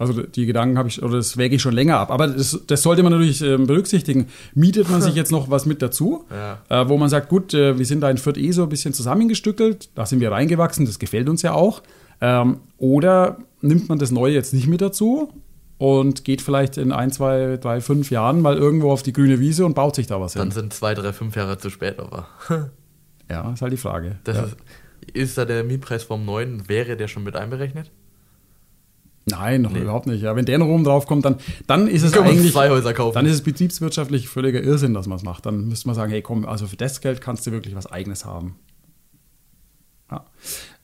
Also 0.00 0.22
die 0.22 0.46
Gedanken 0.46 0.78
habe 0.78 0.88
ich, 0.88 1.02
oder 1.02 1.16
das 1.18 1.36
wäge 1.36 1.56
ich 1.56 1.62
schon 1.62 1.74
länger 1.74 1.98
ab. 1.98 2.10
Aber 2.10 2.26
das, 2.26 2.58
das 2.66 2.82
sollte 2.82 3.02
man 3.02 3.12
natürlich 3.12 3.42
ähm, 3.42 3.66
berücksichtigen. 3.66 4.28
Mietet 4.54 4.88
man 4.90 5.02
sich 5.02 5.14
jetzt 5.14 5.30
noch 5.30 5.50
was 5.50 5.66
mit 5.66 5.82
dazu, 5.82 6.24
Ja. 6.30 6.58
äh, 6.84 6.88
wo 6.88 6.96
man 6.96 7.10
sagt, 7.10 7.28
gut, 7.28 7.52
äh, 7.52 7.78
wir 7.78 7.84
sind 7.84 8.00
da 8.00 8.10
in 8.10 8.16
Fürth 8.16 8.38
eh 8.38 8.50
so 8.52 8.62
ein 8.62 8.70
bisschen 8.70 8.94
zusammengestückelt, 8.94 9.90
da 9.94 10.06
sind 10.06 10.20
wir 10.20 10.32
reingewachsen, 10.32 10.86
das 10.86 10.98
gefällt 10.98 11.28
uns 11.28 11.42
ja 11.42 11.52
auch. 11.52 11.82
Ähm, 12.22 12.60
oder 12.78 13.36
nimmt 13.60 13.88
man 13.90 13.98
das 13.98 14.10
Neue 14.10 14.32
jetzt 14.32 14.54
nicht 14.54 14.66
mit 14.68 14.80
dazu 14.80 15.32
und 15.76 16.24
geht 16.24 16.40
vielleicht 16.40 16.78
in 16.78 16.92
ein, 16.92 17.12
zwei, 17.12 17.58
drei, 17.60 17.80
fünf 17.82 18.10
Jahren 18.10 18.40
mal 18.40 18.56
irgendwo 18.56 18.90
auf 18.90 19.02
die 19.02 19.12
grüne 19.12 19.38
Wiese 19.38 19.66
und 19.66 19.74
baut 19.74 19.94
sich 19.96 20.06
da 20.06 20.18
was 20.20 20.32
Dann 20.32 20.44
hin. 20.44 20.50
sind 20.52 20.72
zwei, 20.72 20.94
drei, 20.94 21.12
fünf 21.12 21.36
Jahre 21.36 21.58
zu 21.58 21.68
spät, 21.70 21.98
aber. 21.98 22.26
Ja, 23.30 23.52
ist 23.52 23.62
halt 23.62 23.72
die 23.72 23.76
Frage. 23.76 24.18
Ja. 24.26 24.32
ist, 24.42 24.56
ist 25.12 25.38
da 25.38 25.44
der 25.44 25.62
Mietpreis 25.62 26.02
vom 26.02 26.24
neuen, 26.24 26.68
wäre 26.68 26.96
der 26.96 27.06
schon 27.06 27.22
mit 27.22 27.36
einberechnet? 27.36 27.90
Nein, 29.40 29.62
noch 29.62 29.72
Nee. 29.72 29.80
überhaupt 29.80 30.06
nicht. 30.06 30.22
Ja, 30.22 30.36
wenn 30.36 30.44
der 30.44 30.58
noch 30.58 30.66
oben 30.66 30.84
drauf 30.84 31.06
kommt, 31.06 31.24
dann, 31.24 31.36
dann 31.66 31.88
ist 31.88 32.02
es 32.02 32.16
eigentlich. 32.16 32.52
zwei 32.52 32.68
Häuser 32.70 32.92
kaufen. 32.92 33.14
Dann 33.14 33.26
ist 33.26 33.32
es 33.34 33.42
betriebswirtschaftlich 33.42 34.28
völliger 34.28 34.60
Irrsinn, 34.62 34.92
dass 34.94 35.06
man 35.06 35.16
es 35.16 35.24
macht. 35.24 35.46
Dann 35.46 35.66
müsste 35.68 35.88
man 35.88 35.94
sagen, 35.94 36.10
hey 36.12 36.20
komm, 36.22 36.44
also 36.46 36.66
für 36.66 36.76
das 36.76 37.00
Geld 37.00 37.20
kannst 37.20 37.46
du 37.46 37.52
wirklich 37.52 37.74
was 37.74 37.86
Eigenes 37.90 38.24
haben. 38.24 38.56
Ja. 40.10 40.24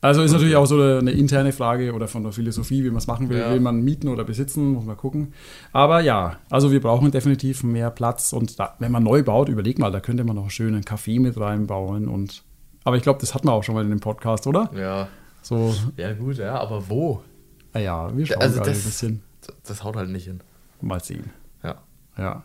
Also 0.01 0.23
ist 0.23 0.33
natürlich 0.33 0.55
auch 0.57 0.67
so 0.67 0.81
eine 0.81 1.11
interne 1.11 1.51
Frage 1.53 1.93
oder 1.93 2.07
von 2.07 2.23
der 2.23 2.31
Philosophie, 2.33 2.85
wie 2.85 2.89
man 2.91 2.99
es 2.99 3.09
machen 3.09 3.29
will. 3.29 3.39
Ja. 3.39 3.51
Will 3.51 3.61
man 3.61 3.83
mieten 3.83 4.09
oder 4.09 4.23
besitzen, 4.25 4.73
muss 4.73 4.85
man 4.85 4.97
gucken. 4.97 5.33
Aber 5.73 6.01
ja, 6.01 6.37
also 6.49 6.71
wir 6.71 6.81
brauchen 6.81 7.11
definitiv 7.11 7.65
mehr 7.65 7.91
Platz. 7.91 8.33
Und 8.33 8.59
da, 8.61 8.77
wenn 8.79 8.93
man 8.93 9.03
neu 9.03 9.23
baut, 9.25 9.49
überleg 9.49 9.79
mal, 9.81 9.91
da 9.91 9.99
könnte 10.01 10.23
man 10.23 10.37
noch 10.37 10.43
einen 10.43 10.51
schönen 10.51 10.83
Café 10.83 11.21
mit 11.21 11.39
reinbauen. 11.41 12.07
Und, 12.09 12.45
aber 12.85 12.97
ich 12.97 13.03
glaube, 13.03 13.19
das 13.21 13.35
hatten 13.35 13.49
wir 13.49 13.53
auch 13.53 13.65
schon 13.65 13.75
mal 13.75 13.83
in 13.85 13.91
dem 13.91 14.01
Podcast, 14.01 14.47
oder? 14.47 14.71
Ja. 14.77 15.09
So, 15.43 15.75
Ja, 15.97 16.13
gut, 16.13 16.37
ja, 16.39 16.59
aber 16.61 16.89
wo? 16.89 17.23
Naja, 17.77 18.11
wir 18.17 18.27
schauen 18.27 18.41
Also 18.43 18.59
das- 18.61 18.69
ein 18.69 18.75
bisschen. 18.85 19.23
Das 19.67 19.85
haut 19.85 19.97
halt 19.97 20.11
nicht 20.11 20.25
hin. 20.25 20.41
Mal 20.81 21.03
sehen. 21.03 21.31
Ja. 21.63 21.77
Ja. 22.19 22.43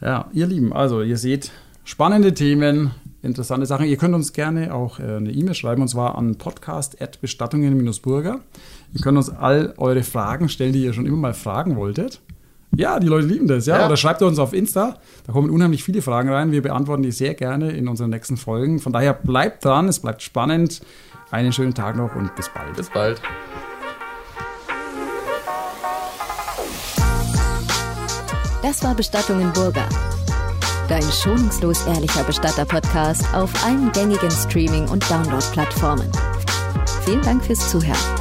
Ja, 0.00 0.28
ihr 0.32 0.46
Lieben, 0.46 0.72
also 0.72 1.02
ihr 1.02 1.16
seht 1.16 1.50
spannende 1.84 2.34
Themen, 2.34 2.90
interessante 3.22 3.66
Sachen. 3.66 3.86
Ihr 3.86 3.96
könnt 3.96 4.14
uns 4.14 4.32
gerne 4.32 4.74
auch 4.74 4.98
äh, 4.98 5.16
eine 5.16 5.30
E-Mail 5.30 5.54
schreiben 5.54 5.82
und 5.82 5.88
zwar 5.88 6.16
an 6.16 6.36
podcast.bestattungen-burger. 6.36 8.40
Ihr 8.94 9.00
könnt 9.00 9.18
uns 9.18 9.30
all 9.30 9.74
eure 9.78 10.02
Fragen 10.02 10.48
stellen, 10.48 10.72
die 10.72 10.84
ihr 10.84 10.92
schon 10.92 11.06
immer 11.06 11.16
mal 11.16 11.34
fragen 11.34 11.76
wolltet. 11.76 12.20
Ja, 12.76 13.00
die 13.00 13.08
Leute 13.08 13.26
lieben 13.26 13.48
das, 13.48 13.66
ja. 13.66 13.78
Ja. 13.80 13.86
Oder 13.86 13.96
schreibt 13.96 14.22
uns 14.22 14.38
auf 14.38 14.52
Insta. 14.52 14.96
Da 15.26 15.32
kommen 15.32 15.50
unheimlich 15.50 15.82
viele 15.82 16.02
Fragen 16.02 16.28
rein. 16.28 16.52
Wir 16.52 16.62
beantworten 16.62 17.02
die 17.02 17.10
sehr 17.12 17.34
gerne 17.34 17.72
in 17.72 17.88
unseren 17.88 18.10
nächsten 18.10 18.36
Folgen. 18.36 18.78
Von 18.78 18.92
daher 18.92 19.12
bleibt 19.14 19.64
dran, 19.64 19.88
es 19.88 19.98
bleibt 20.00 20.22
spannend. 20.22 20.80
Einen 21.30 21.52
schönen 21.52 21.74
Tag 21.74 21.96
noch 21.96 22.14
und 22.14 22.34
bis 22.36 22.48
bald. 22.52 22.76
Bis 22.76 22.90
bald. 22.90 23.20
Das 28.70 28.84
war 28.84 28.94
Bestattungen 28.94 29.52
Burger. 29.52 29.88
Dein 30.86 31.02
schonungslos 31.02 31.84
ehrlicher 31.86 32.22
Bestatter-Podcast 32.22 33.24
auf 33.34 33.50
allen 33.64 33.90
gängigen 33.90 34.30
Streaming- 34.30 34.86
und 34.86 35.02
Download-Plattformen. 35.10 36.08
Vielen 37.04 37.22
Dank 37.22 37.44
fürs 37.44 37.68
Zuhören. 37.68 38.19